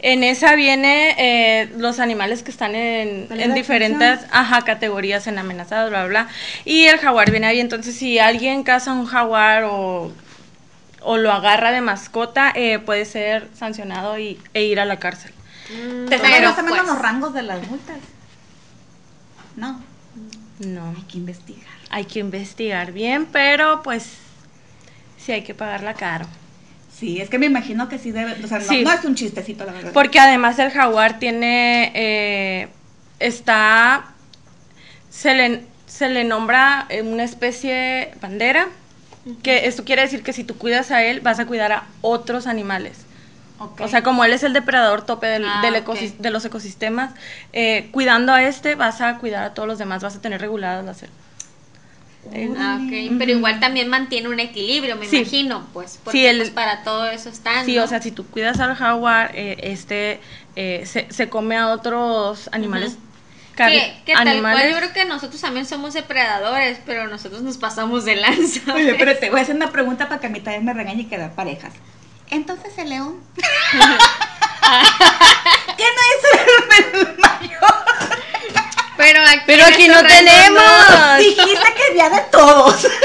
[0.03, 5.91] En esa viene eh, los animales que están en, en diferentes ajá, categorías, en amenazados,
[5.91, 6.29] bla, bla, bla.
[6.65, 7.61] Y el jaguar viene ahí.
[7.61, 10.13] Entonces, si alguien caza un jaguar o,
[11.03, 15.33] o lo agarra de mascota, eh, puede ser sancionado y, e ir a la cárcel.
[15.71, 17.99] Mm, ¿Te sabes pero, más o menos pues, los rangos de las multas?
[19.57, 19.81] No,
[20.59, 21.71] No, hay que investigar.
[21.91, 24.07] hay que investigar bien, pero pues
[25.19, 26.27] sí hay que pagarla caro.
[27.03, 28.85] Sí, es que me imagino que sí debe, o sea, no, Sí.
[28.85, 29.91] no es un chistecito, la verdad.
[29.93, 32.69] Porque además el jaguar tiene, eh,
[33.19, 34.05] está,
[35.11, 38.69] se le, se le nombra eh, una especie bandera,
[39.43, 42.47] que esto quiere decir que si tú cuidas a él, vas a cuidar a otros
[42.47, 42.99] animales.
[43.59, 43.81] Ok.
[43.81, 45.83] O sea, como él es el depredador tope del, Ah, del
[46.19, 47.11] de los ecosistemas,
[47.53, 50.85] eh, cuidando a este, vas a cuidar a todos los demás, vas a tener reguladas
[50.85, 51.03] las
[52.33, 52.93] El- Ah, ok.
[53.19, 55.17] Pero igual también mantiene un equilibrio, me Sí.
[55.19, 55.99] imagino, pues.
[56.05, 57.65] Porque Sí, el- pues, para todo eso están.
[57.67, 57.83] Sí, ¿no?
[57.85, 60.21] o sea, si tú cuidas al jaguar, eh, este
[60.55, 62.97] eh, se, se come a otros animales.
[63.57, 67.59] car- Que, que tal cual yo creo que nosotros también somos depredadores, pero nosotros nos
[67.59, 68.61] pasamos de lanza.
[68.75, 71.03] Oye, pero te voy a hacer una pregunta para que a mí también me regañe
[71.03, 71.73] y quedar parejas.
[72.31, 73.17] Entonces el león.
[75.77, 76.25] ¿Qué no es
[76.95, 78.22] el mayor?
[79.03, 81.19] Pero aquí, Pero en aquí estos no tenemos.
[81.19, 82.87] Dijiste que había de todos.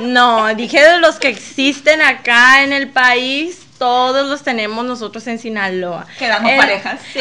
[0.00, 5.38] No, dije de los que existen acá en el país, todos los tenemos nosotros en
[5.38, 6.06] Sinaloa.
[6.18, 7.00] Quedamos El- parejas.
[7.12, 7.20] Sí.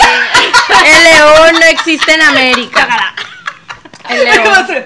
[0.86, 3.14] El león no existe en América.
[4.08, 4.86] El león.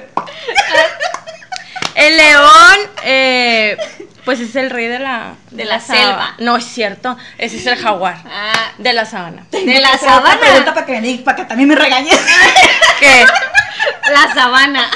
[1.93, 3.77] El león, eh,
[4.25, 6.35] pues es el rey de la, De la selva.
[6.39, 7.17] No, es cierto.
[7.37, 8.17] Ese es el jaguar.
[8.25, 9.45] Ah, De la sabana.
[9.51, 10.39] de la sabana.
[10.39, 12.19] pregunta para que, para que también me regañes.
[12.99, 13.25] ¿Qué?
[14.11, 14.89] La sabana.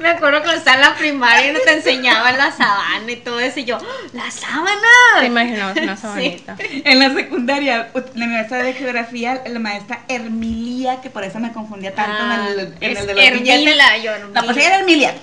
[0.00, 3.60] Me acuerdo cuando estaba en la primaria y nos enseñaban la sabana y todo eso.
[3.60, 3.78] Y yo,
[4.12, 5.26] ¡la Te sábana!
[5.26, 6.56] imaginamos una sabanita.
[6.58, 11.94] En la secundaria, la maestra de geografía, la maestra Hermilia, que por eso me confundía
[11.94, 13.24] tanto Ah, en el, en el de los.
[13.24, 14.28] Hermila, yo no.
[14.28, 15.14] No, pues ella era Hermilia.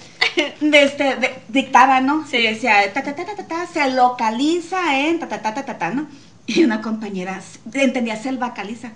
[0.62, 2.26] De este, de- dictaba, ¿no?
[2.30, 2.38] Sí.
[2.38, 5.66] Y decía, ta, ta, ta, ta, ta, ta, se localiza en ta, ta, ta, ta,
[5.66, 6.08] ta, ta, ¿no?
[6.46, 7.42] Y una compañera
[7.74, 8.92] entendía selva caliza.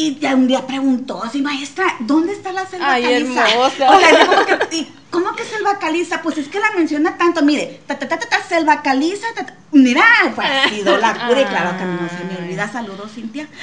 [0.00, 3.48] Y ya un día preguntó así, maestra, ¿dónde está la selva Ay, caliza?
[3.48, 3.90] hermosa.
[3.90, 6.22] O sea, como que, ¿y ¿cómo que selva caliza?
[6.22, 9.44] Pues es que la menciona tanto, mire, ta, ta, ta, ta, ta, selva caliza, ta,
[9.46, 9.54] ta.
[9.72, 10.04] mira,
[10.36, 13.48] pues ha sido la cura y claro que no se me olvida, saludos Cintia.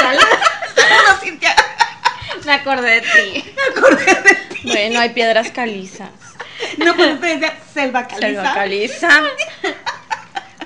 [0.00, 0.28] Saludos.
[0.74, 1.54] Saludos Cintia,
[2.44, 3.44] Me acordé de ti.
[3.54, 4.60] me acordé de ti.
[4.64, 6.10] Bueno, hay piedras calizas.
[6.76, 8.26] No, pues usted decía selva caliza.
[8.26, 9.08] Selva caliza.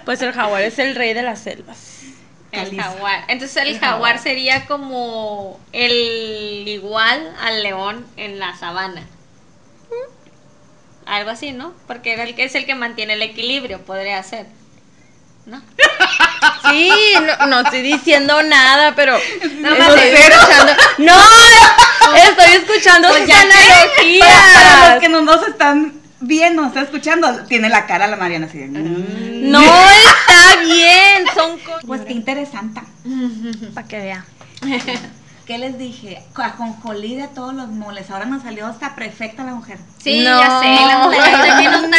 [0.07, 1.79] Pues el jaguar es el rey de las selvas.
[2.63, 3.25] El jaguar.
[3.29, 4.19] Entonces el, El jaguar, jaguar.
[4.19, 9.03] sería como el igual al león en la sabana.
[11.07, 11.75] Algo así, ¿no?
[11.87, 14.47] Porque era el que es el que mantiene el equilibrio, podría ser.
[15.47, 15.61] ¿No?
[16.71, 16.91] Sí,
[17.39, 19.19] no, no estoy diciendo nada, pero
[19.59, 20.73] No, estoy escuchando.
[20.99, 21.15] No,
[22.17, 23.49] estoy escuchando Pues sus ya sé.
[23.49, 25.01] Para, para los analogías.
[25.01, 28.67] que no nos están viendo, nos están escuchando, tiene la cara la Mariana así de,
[28.69, 29.51] mm.
[29.51, 31.85] No está bien, son cosas.
[31.87, 32.81] Pues qué interesante.
[33.75, 34.25] Para que vea.
[35.47, 36.23] ¿Qué les dije?
[36.35, 38.11] Ajonjolí de todos los moles.
[38.11, 39.79] Ahora nos salió hasta perfecta la mujer.
[40.03, 40.41] Sí, No.
[40.41, 41.99] ya sé, la mujer también no está.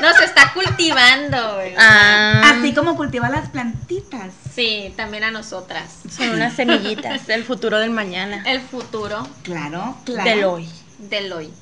[0.00, 1.74] Nos está cultivando, güey.
[1.78, 4.30] Ah, Así como cultiva las plantitas.
[4.54, 5.84] Sí, también a nosotras.
[6.14, 8.42] son unas semillitas del futuro del mañana.
[8.46, 10.24] El futuro Claro, claro.
[10.30, 10.68] Del hoy.
[10.98, 11.54] Del hoy.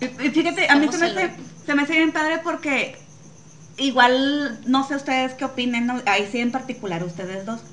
[0.00, 3.08] Y- y Fíjate, a mí se me, hace, se me hace bien padre porque
[3.76, 6.02] igual, no sé ustedes qué opinen, ¿no?
[6.06, 7.66] ahí sí en particular ustedes dos,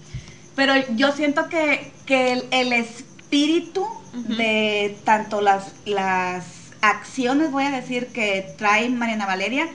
[0.55, 3.87] pero yo siento que, que el, el espíritu
[4.23, 9.69] de tanto las, las acciones, voy a decir, que trae Mariana Valeria,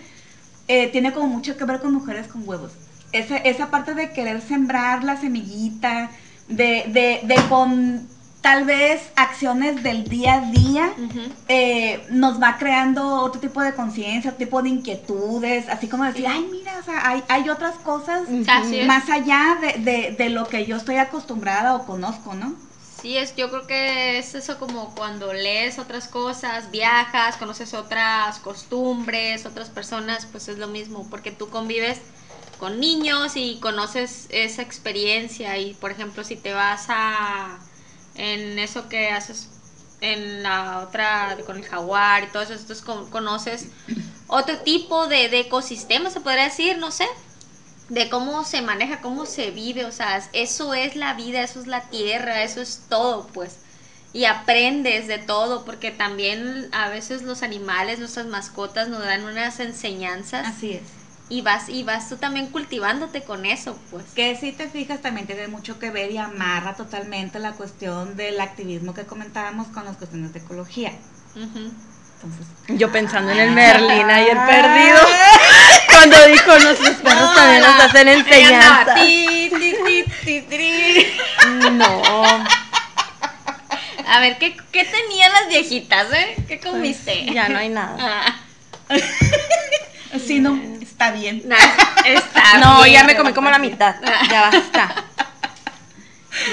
[0.69, 2.79] eh, tiene como mucho que ver con mujeres con huevos.
[3.13, 6.13] Esa, esa parte de querer sembrar la semillita,
[6.49, 8.16] de, de, de con
[8.47, 10.93] tal vez acciones del día a día,
[11.49, 16.29] eh, nos va creando otro tipo de conciencia, otro tipo de inquietudes, así como decir,
[16.29, 18.29] ay, mira, o sea, hay, hay otras cosas
[18.87, 22.55] más allá de, de, de lo que yo estoy acostumbrada o conozco, ¿no?
[23.03, 28.39] Sí, es, yo creo que es eso como cuando lees otras cosas, viajas, conoces otras
[28.39, 32.01] costumbres, otras personas, pues es lo mismo, porque tú convives
[32.61, 37.59] con niños y conoces esa experiencia y, por ejemplo, si te vas a,
[38.17, 39.51] en eso que haces
[40.01, 43.69] en la otra, con el jaguar y todo eso, entonces con- conoces
[44.27, 47.07] otro tipo de, de ecosistema, se podría decir, no sé,
[47.89, 51.67] de cómo se maneja, cómo se vive, o sea, eso es la vida, eso es
[51.67, 53.59] la tierra, eso es todo, pues.
[54.13, 59.61] Y aprendes de todo, porque también a veces los animales, nuestras mascotas nos dan unas
[59.61, 60.83] enseñanzas Así es.
[61.29, 64.05] Y vas y vas tú también cultivándote con eso, pues.
[64.15, 68.41] Que si te fijas también tiene mucho que ver y amarra totalmente la cuestión del
[68.41, 70.93] activismo que comentábamos con las cuestiones de ecología.
[71.35, 74.99] Entonces, Yo pensando en el Merlin ayer perdido.
[75.91, 78.95] Cuando dijo nuestros perros también nos hacen enseñanza.
[81.73, 82.03] No.
[84.09, 86.37] A ver, ¿qué, ¿qué tenían las viejitas, eh?
[86.47, 87.23] ¿Qué comiste?
[87.25, 87.97] Pues, Ya no hay nada.
[87.99, 88.37] Ah,
[90.19, 91.43] sí, no, está bien.
[91.47, 91.55] no,
[92.05, 93.97] está No, bien, ya me comí como la mitad.
[94.31, 94.95] Ya basta.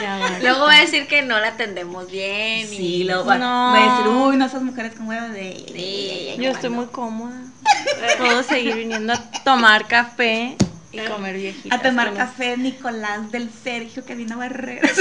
[0.01, 0.39] Ya basta.
[0.39, 2.61] Luego va a decir que no la atendemos bien.
[2.71, 3.45] y- Sí, luego va, No.
[3.73, 5.65] va a decir, uy, no esas mujeres con huevo de...
[5.73, 7.39] Sí, Yo estoy muy cómoda.
[8.17, 10.55] Puedo seguir viniendo a tomar café
[10.91, 11.79] y comer viejitas.
[11.79, 14.91] A tomar café Nicolás del Sergio que vino a Barreras.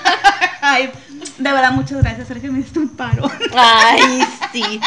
[0.60, 0.90] Ay,
[1.38, 3.30] de verdad, muchas gracias, Sergio, me diste un paro.
[3.54, 4.80] Ay, sí.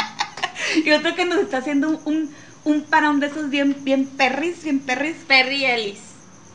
[0.83, 4.63] Y otro que nos está haciendo un, un, un parón de esos bien, bien perris,
[4.63, 5.17] bien perris.
[5.27, 5.99] Perry Ellis.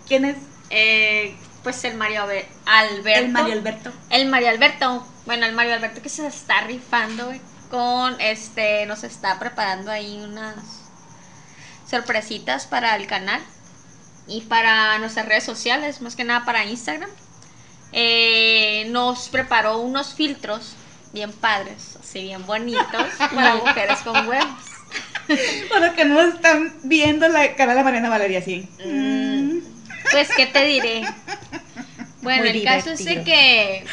[0.06, 0.36] ¿Quién es?
[0.70, 3.18] Eh, pues el Mario Albe- Alberto.
[3.20, 3.92] El Mario Alberto.
[4.10, 5.06] El Mario Alberto.
[5.26, 7.32] Bueno, el Mario Alberto que se está rifando
[7.70, 8.84] con este.
[8.86, 10.56] Nos está preparando ahí unas
[11.88, 13.40] sorpresitas para el canal
[14.26, 17.10] y para nuestras redes sociales, más que nada para Instagram.
[17.92, 20.74] Eh, nos preparó unos filtros
[21.12, 22.84] bien padres, así bien bonitos
[23.34, 24.48] para mujeres con huevos.
[25.70, 28.68] Para que no están viendo la cara de Mariana Valeria así.
[28.84, 29.58] Mm,
[30.10, 31.02] Pues, ¿qué te diré?
[32.22, 33.84] Bueno, Muy el caso es de que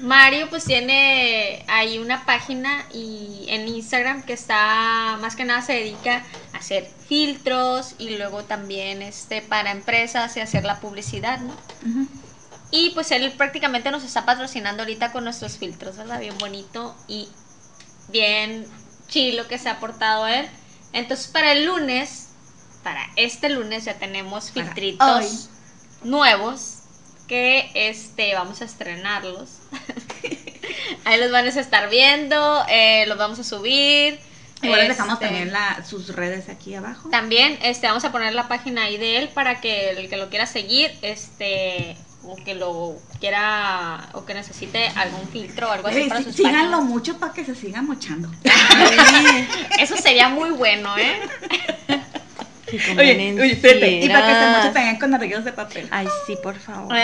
[0.00, 5.74] Mario pues tiene ahí una página y en Instagram que está, más que nada se
[5.74, 11.56] dedica a hacer filtros y luego también este para empresas y hacer la publicidad, ¿no?
[12.72, 16.18] Y pues él prácticamente nos está patrocinando ahorita con nuestros filtros, ¿verdad?
[16.20, 17.28] Bien bonito y
[18.08, 18.66] bien
[19.12, 20.48] chilo que se ha portado él.
[20.92, 22.28] Entonces para el lunes,
[22.82, 25.48] para este lunes ya tenemos filtritos
[26.02, 26.78] nuevos
[27.28, 29.58] que este vamos a estrenarlos.
[31.04, 34.18] Ahí los van a estar viendo, eh, los vamos a subir.
[34.62, 37.10] Igual les dejamos Este, también la, sus redes aquí abajo.
[37.10, 40.30] también este, vamos a poner la página ahí de él para que el que lo
[40.30, 45.98] quiera seguir, este, o que lo quiera, o que necesite algún filtro o algo así
[46.02, 46.84] Ey, para sus síganlo páginas.
[46.84, 48.30] mucho para que se sigan mochando.
[49.78, 51.20] Eso sería muy bueno, ¿eh?
[52.70, 55.86] Sí, comen Y para que se mochen también con arreglos de papel.
[55.90, 56.94] Ay, sí, por favor.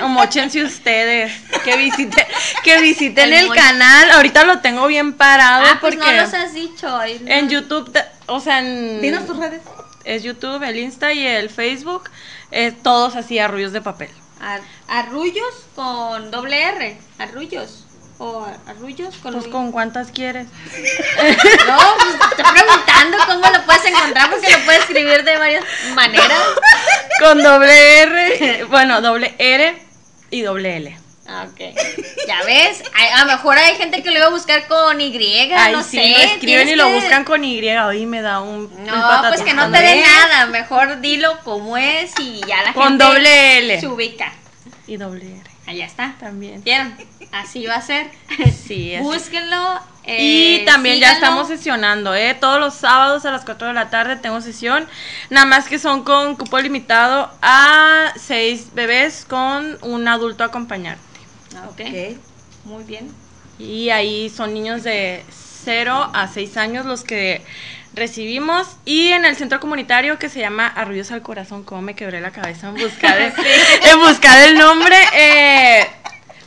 [0.00, 1.32] O mochense ustedes.
[1.64, 2.24] Que visiten,
[2.62, 4.10] que visiten El canal.
[4.12, 6.96] Ahorita lo tengo bien parado Ah, pues porque no los has dicho.
[6.96, 7.32] ay, no.
[7.32, 7.90] en YouTube,
[8.26, 9.62] o sea, en, Dinos tus redes.
[10.04, 12.08] es YouTube, el Insta y el Facebook,
[12.52, 14.10] eh, todos así arrullos de papel.
[14.40, 17.84] Ar- arrullos con doble R, arrullos.
[18.20, 20.48] O ar- arrullos con Pues con cuántas quieres.
[21.66, 25.64] No, pues te estoy preguntando cómo lo puedes encontrar porque lo puedes escribir de varias
[25.94, 26.42] maneras.
[27.20, 29.80] Con doble R, bueno, doble R
[30.30, 30.98] y doble L.
[31.30, 31.60] Ah, ok.
[32.26, 32.82] Ya ves,
[33.14, 35.14] a lo mejor hay gente que lo iba a buscar con Y,
[35.52, 36.08] Ay, no sí, sé.
[36.10, 39.70] lo escriben y lo buscan con Y, hoy me da un No, pues que no
[39.70, 43.80] te dé nada, mejor dilo como es y ya la Con gente doble L.
[43.80, 44.32] se ubica.
[44.86, 46.14] Y doble R Allá está.
[46.18, 46.64] también.
[46.64, 46.96] ¿Vieron?
[47.30, 48.10] Así va a ser.
[48.66, 49.04] Sí, así.
[49.04, 49.78] Búsquenlo.
[50.06, 52.34] Y eh, también ya estamos sesionando, ¿eh?
[52.40, 54.88] Todos los sábados a las 4 de la tarde tengo sesión.
[55.28, 61.02] Nada más que son con cupo limitado a 6 bebés con un adulto acompañante.
[61.56, 61.80] Ah, ok.
[61.80, 62.16] Ok.
[62.64, 63.10] Muy bien.
[63.58, 65.24] Y ahí son niños de
[65.64, 67.42] 0 a 6 años los que
[67.94, 68.68] recibimos.
[68.84, 72.30] Y en el centro comunitario que se llama Arrullos al Corazón, como me quebré la
[72.30, 73.32] cabeza en buscar, el-
[73.90, 74.96] en buscar el nombre.
[75.14, 75.86] eh,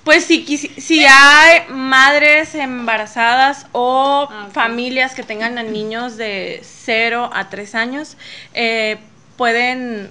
[0.04, 7.30] Pues si, si hay madres embarazadas o Ah, familias que tengan a niños de 0
[7.34, 8.18] a 3 años,
[8.54, 8.98] eh,
[9.38, 10.10] pueden,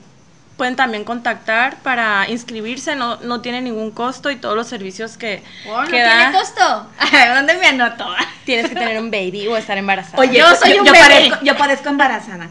[0.61, 5.43] pueden también contactar para inscribirse, no, no tiene ningún costo y todos los servicios que,
[5.67, 6.87] Oh, ¿No que tiene da, costo?
[7.35, 8.07] ¿Dónde me anoto?
[8.45, 10.19] tienes que tener un baby o estar embarazada.
[10.19, 10.99] Oye, Yo soy un bebé.
[10.99, 12.51] parezco, yo parezco embarazada.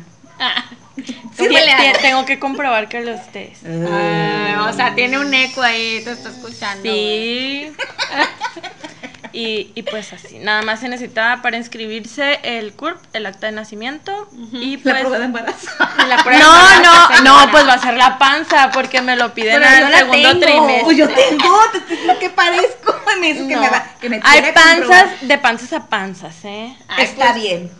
[0.95, 1.99] Ti- ¿Cómo le ti- hago?
[2.01, 3.59] tengo que comprobar que lo estés.
[3.63, 6.81] Ah, o sea, tiene un eco ahí, te está escuchando.
[6.81, 7.71] Sí.
[9.33, 13.53] Y, y pues así, nada más se necesita para inscribirse el CURP, el acta de
[13.53, 14.95] nacimiento y La pues...
[15.01, 15.67] prueba de embarazo.
[16.07, 19.15] La prueba de No, embarazo, no, no, pues va a ser la panza porque me
[19.15, 20.39] lo piden al la segundo tengo.
[20.45, 20.81] trimestre.
[20.83, 22.95] Pues yo tengo, te estoy diciendo que parezco.
[23.19, 23.61] Me dice que No.
[23.61, 25.19] me va, que me Hay panzas comprobar.
[25.21, 26.75] de panzas a panzas, ¿eh?
[26.87, 27.71] Ay, Está pues, bien.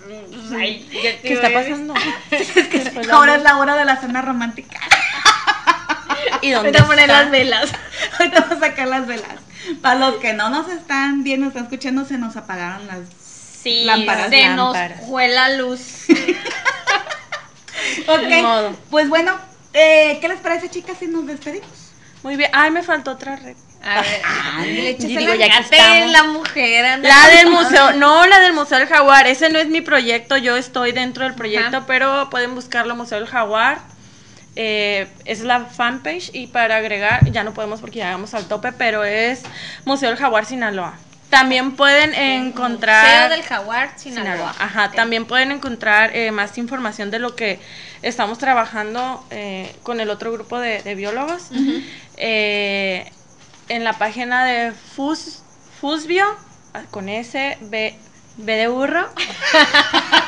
[0.60, 0.88] ay,
[1.22, 1.94] ¿Qué está pasando?
[2.32, 4.80] Es que ahora es la hora de la cena romántica.
[6.42, 7.22] ¿Y dónde Ahorita poner está?
[7.22, 7.72] las velas.
[8.20, 9.30] Ahorita vamos a sacar las velas.
[9.82, 13.00] Para los que no nos están viendo, están escuchando, se nos apagaron las.
[13.62, 14.76] Sí, Lámparas, se nos
[15.08, 16.06] fue la luz.
[18.08, 18.76] Ok.
[18.90, 19.34] Pues bueno,
[19.74, 21.70] eh, ¿qué les parece, chicas, si nos despedimos?
[22.24, 22.50] Muy bien.
[22.54, 23.56] Ay, me faltó otra red.
[23.84, 24.22] A ver.
[24.26, 25.20] Ándale, Y échesela.
[25.20, 26.12] digo, ya que Fíjate, estamos.
[26.12, 29.68] la mujer anda La del museo, no, la del Museo del Jaguar, ese no es
[29.70, 31.86] mi proyecto, yo estoy dentro del proyecto, Ajá.
[31.88, 33.80] pero pueden buscarlo Museo del Jaguar.
[34.56, 38.72] Eh, es la fanpage y para agregar, ya no podemos porque ya llegamos al tope,
[38.72, 39.44] pero es
[39.86, 40.98] Museo del Jaguar Sinaloa.
[41.30, 43.06] También pueden encontrar...
[43.06, 44.34] Museo del Jaguar, Sinaloa.
[44.34, 44.56] Sinaloa.
[44.58, 47.60] Ajá, también pueden encontrar eh, más información de lo que
[48.02, 51.52] estamos trabajando eh, con el otro grupo de, de biólogos.
[53.70, 55.44] En la página de Fus,
[55.80, 56.26] Fusbio,
[56.74, 57.96] ah, con S, B,
[58.38, 59.08] B de burro,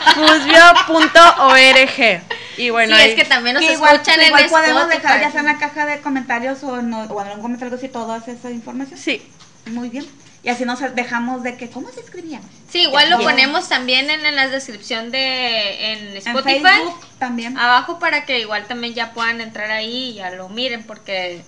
[0.95, 2.21] fusbio.org.
[2.57, 5.01] Y bueno, sí, ahí- es que también nos Que igual, escuchan en igual podemos Spotify.
[5.01, 7.87] dejar ya sea en la caja de comentarios o, no, o en algún comentario si
[7.87, 8.99] todas esa información.
[8.99, 9.21] sí,
[9.67, 10.05] Muy bien.
[10.43, 12.41] Y así nos dejamos de que, ¿cómo se escribían?
[12.67, 16.59] Sí, igual lo ponemos también en, en la descripción de en En Spotify.
[16.63, 17.59] Facebook también.
[17.59, 21.43] Abajo para que igual también ya puedan entrar ahí y ya lo miren porque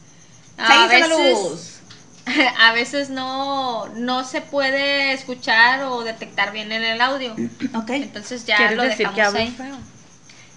[0.59, 1.79] a la veces luz.
[2.59, 7.35] a veces no no se puede escuchar o detectar bien en el audio.
[7.75, 7.89] Ok.
[7.89, 9.51] Entonces ya ¿quieres lo decir dejamos que hablo ahí.
[9.51, 9.77] feo?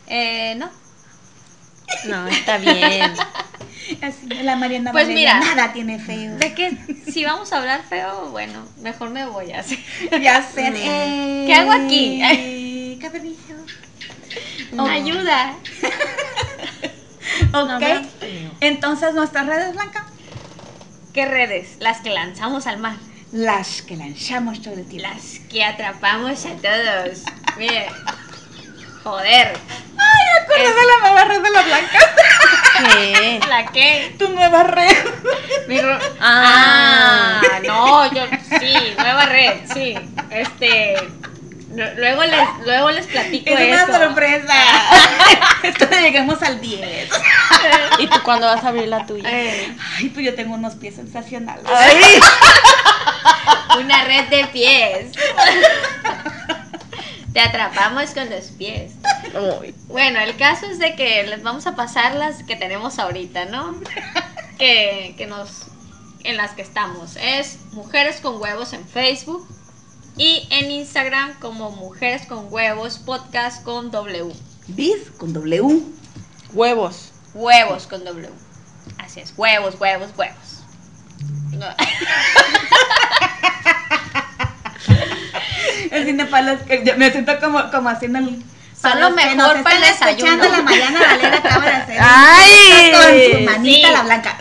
[0.09, 0.71] Eh, no.
[2.07, 3.13] No, está bien.
[4.03, 5.55] Así, la Mariana Pues Valeria, mira.
[5.55, 6.37] nada tiene feo.
[6.39, 6.77] De que
[7.09, 9.83] si vamos a hablar feo, bueno, mejor me voy así.
[10.21, 10.67] Ya sé.
[10.77, 12.21] Eh, ¿Qué hago aquí?
[13.01, 13.55] ¿Qué permiso?
[14.91, 15.55] Ayuda.
[17.53, 17.71] Ok.
[17.71, 18.03] habla
[18.61, 20.03] Entonces, nuestras redes blancas,
[21.17, 21.77] ¿Qué redes?
[21.81, 22.97] Las que lanzamos al mar.
[23.33, 25.09] las que lanzamos todo el tiempo.
[25.13, 27.23] Las que atrapamos a todos.
[27.57, 27.87] Mire.
[29.03, 29.57] Joder.
[29.97, 31.99] Ay, acordé Es- de la nueva red de la blanca.
[32.93, 33.41] ¿Qué?
[33.49, 34.15] ¿La qué?
[34.19, 34.95] tu nueva red.
[35.69, 37.41] Mi ro- Ah.
[37.51, 38.23] ah, no, yo
[38.61, 39.95] sí, nueva red, sí.
[40.31, 40.97] Este
[41.77, 43.85] luego les luego les platico Es eso.
[43.87, 44.55] una sorpresa.
[45.63, 47.11] Esto lleguemos al 10.
[47.99, 49.29] ¿Y tú cuándo vas a abrir la tuya?
[49.31, 51.65] Eh, Ay, pues yo tengo unos pies sensacionales.
[51.67, 52.21] Ay.
[53.81, 55.13] una red de pies.
[57.33, 58.93] Te atrapamos con los pies.
[59.35, 59.75] Ay.
[59.89, 63.75] Bueno, el caso es de que les vamos a pasar las que tenemos ahorita, ¿no?
[64.59, 65.67] Que, que nos.
[66.25, 67.17] en las que estamos.
[67.17, 69.47] Es Mujeres con Huevos en Facebook
[70.17, 74.33] y en Instagram como Mujeres con Huevos Podcast con W.
[74.69, 75.83] Bis con W.
[76.53, 77.13] Huevos.
[77.35, 78.31] Huevos con W.
[78.99, 80.63] Así es, huevos, huevos, huevos.
[81.53, 81.67] No.
[85.91, 88.43] El cine para los que yo me siento como, como haciendo el.
[88.81, 90.37] Son lo mejor para el desayuno.
[90.37, 91.99] la Mariana Valera acaba de hacer.
[92.01, 92.93] Ay.
[92.93, 93.03] con
[93.39, 93.93] su manita Sí.
[93.93, 94.39] la blanca.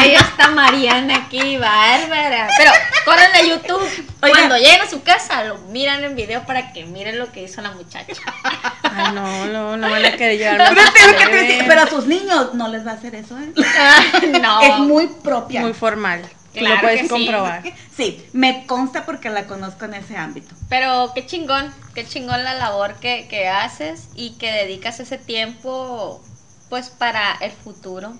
[0.00, 2.48] Ahí está Mariana aquí, bárbara.
[2.58, 2.70] Pero
[3.04, 4.06] córrenle a YouTube.
[4.22, 4.34] Oiga.
[4.34, 7.62] Cuando lleguen a su casa, lo miran en video para que miren lo que hizo
[7.62, 8.12] la muchacha.
[8.82, 10.74] Ay, no, no, no van a querer llevar
[11.66, 13.52] Pero, a sus niños no les va a hacer eso, ¿eh?
[14.40, 14.60] no.
[14.62, 15.60] Es muy propia.
[15.60, 16.22] Muy formal.
[16.60, 17.12] Claro lo puedes que sí.
[17.12, 17.62] comprobar.
[17.96, 20.52] Sí, me consta porque la conozco en ese ámbito.
[20.68, 26.20] Pero qué chingón, qué chingón la labor que, que haces y que dedicas ese tiempo
[26.68, 28.14] pues para el futuro,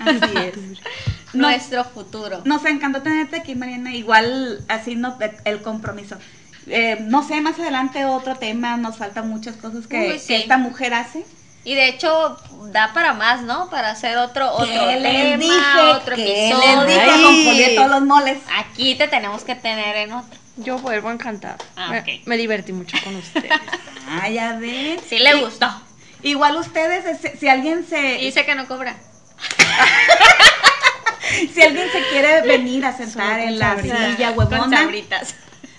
[0.00, 0.54] Así es.
[1.32, 2.42] Nuestro futuro.
[2.44, 3.94] Nos encantó tenerte aquí, Mariana.
[3.94, 6.16] Igual así no, el compromiso.
[6.66, 10.28] Eh, no sé, más adelante otro tema, nos faltan muchas cosas que, Uy, sí.
[10.28, 11.24] que esta mujer hace.
[11.64, 12.36] Y de hecho
[12.72, 13.68] da para más, ¿no?
[13.68, 15.80] Para hacer otro otro ¿Qué les tema, dije?
[15.94, 16.84] otro ¿Qué episodio.
[16.84, 17.74] les dije?
[17.76, 18.38] Todos los moles.
[18.56, 20.38] Aquí te tenemos que tener en otro.
[20.56, 21.56] Yo vuelvo encantada.
[21.76, 22.06] Ah, me, ok.
[22.26, 23.50] me divertí mucho con ustedes.
[24.10, 24.98] Ah, ya ven.
[25.06, 25.68] Sí le Y- gustó.
[26.22, 28.00] Igual ustedes, si, si alguien se...
[28.16, 28.96] Dice que no cobra.
[31.54, 35.34] Si alguien se quiere venir a sentar en la silla Con huevona, sabritas.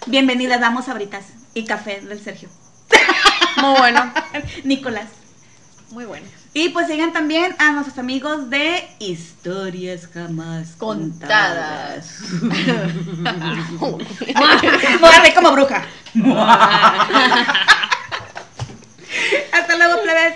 [0.06, 1.26] bienvenidas, damos abritas
[1.56, 2.50] y café del Sergio.
[3.58, 4.14] Muy bueno.
[4.64, 5.08] Nicolás.
[5.92, 6.28] Muy bueno.
[6.54, 12.18] Y pues sigan también a nuestros amigos de Historias Jamás Contadas.
[12.40, 12.92] Contadas.
[15.00, 15.84] Muerte como bruja.
[19.52, 20.36] Hasta luego, plebes.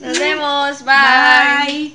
[0.00, 0.84] Nos vemos.
[0.84, 0.94] Bye.
[1.66, 1.94] Bye.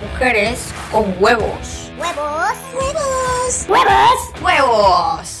[0.00, 1.90] Mujeres con huevos.
[1.98, 2.52] Huevos.
[2.74, 3.66] Huevos.
[3.68, 4.40] Huevos.
[4.42, 5.36] Huevos.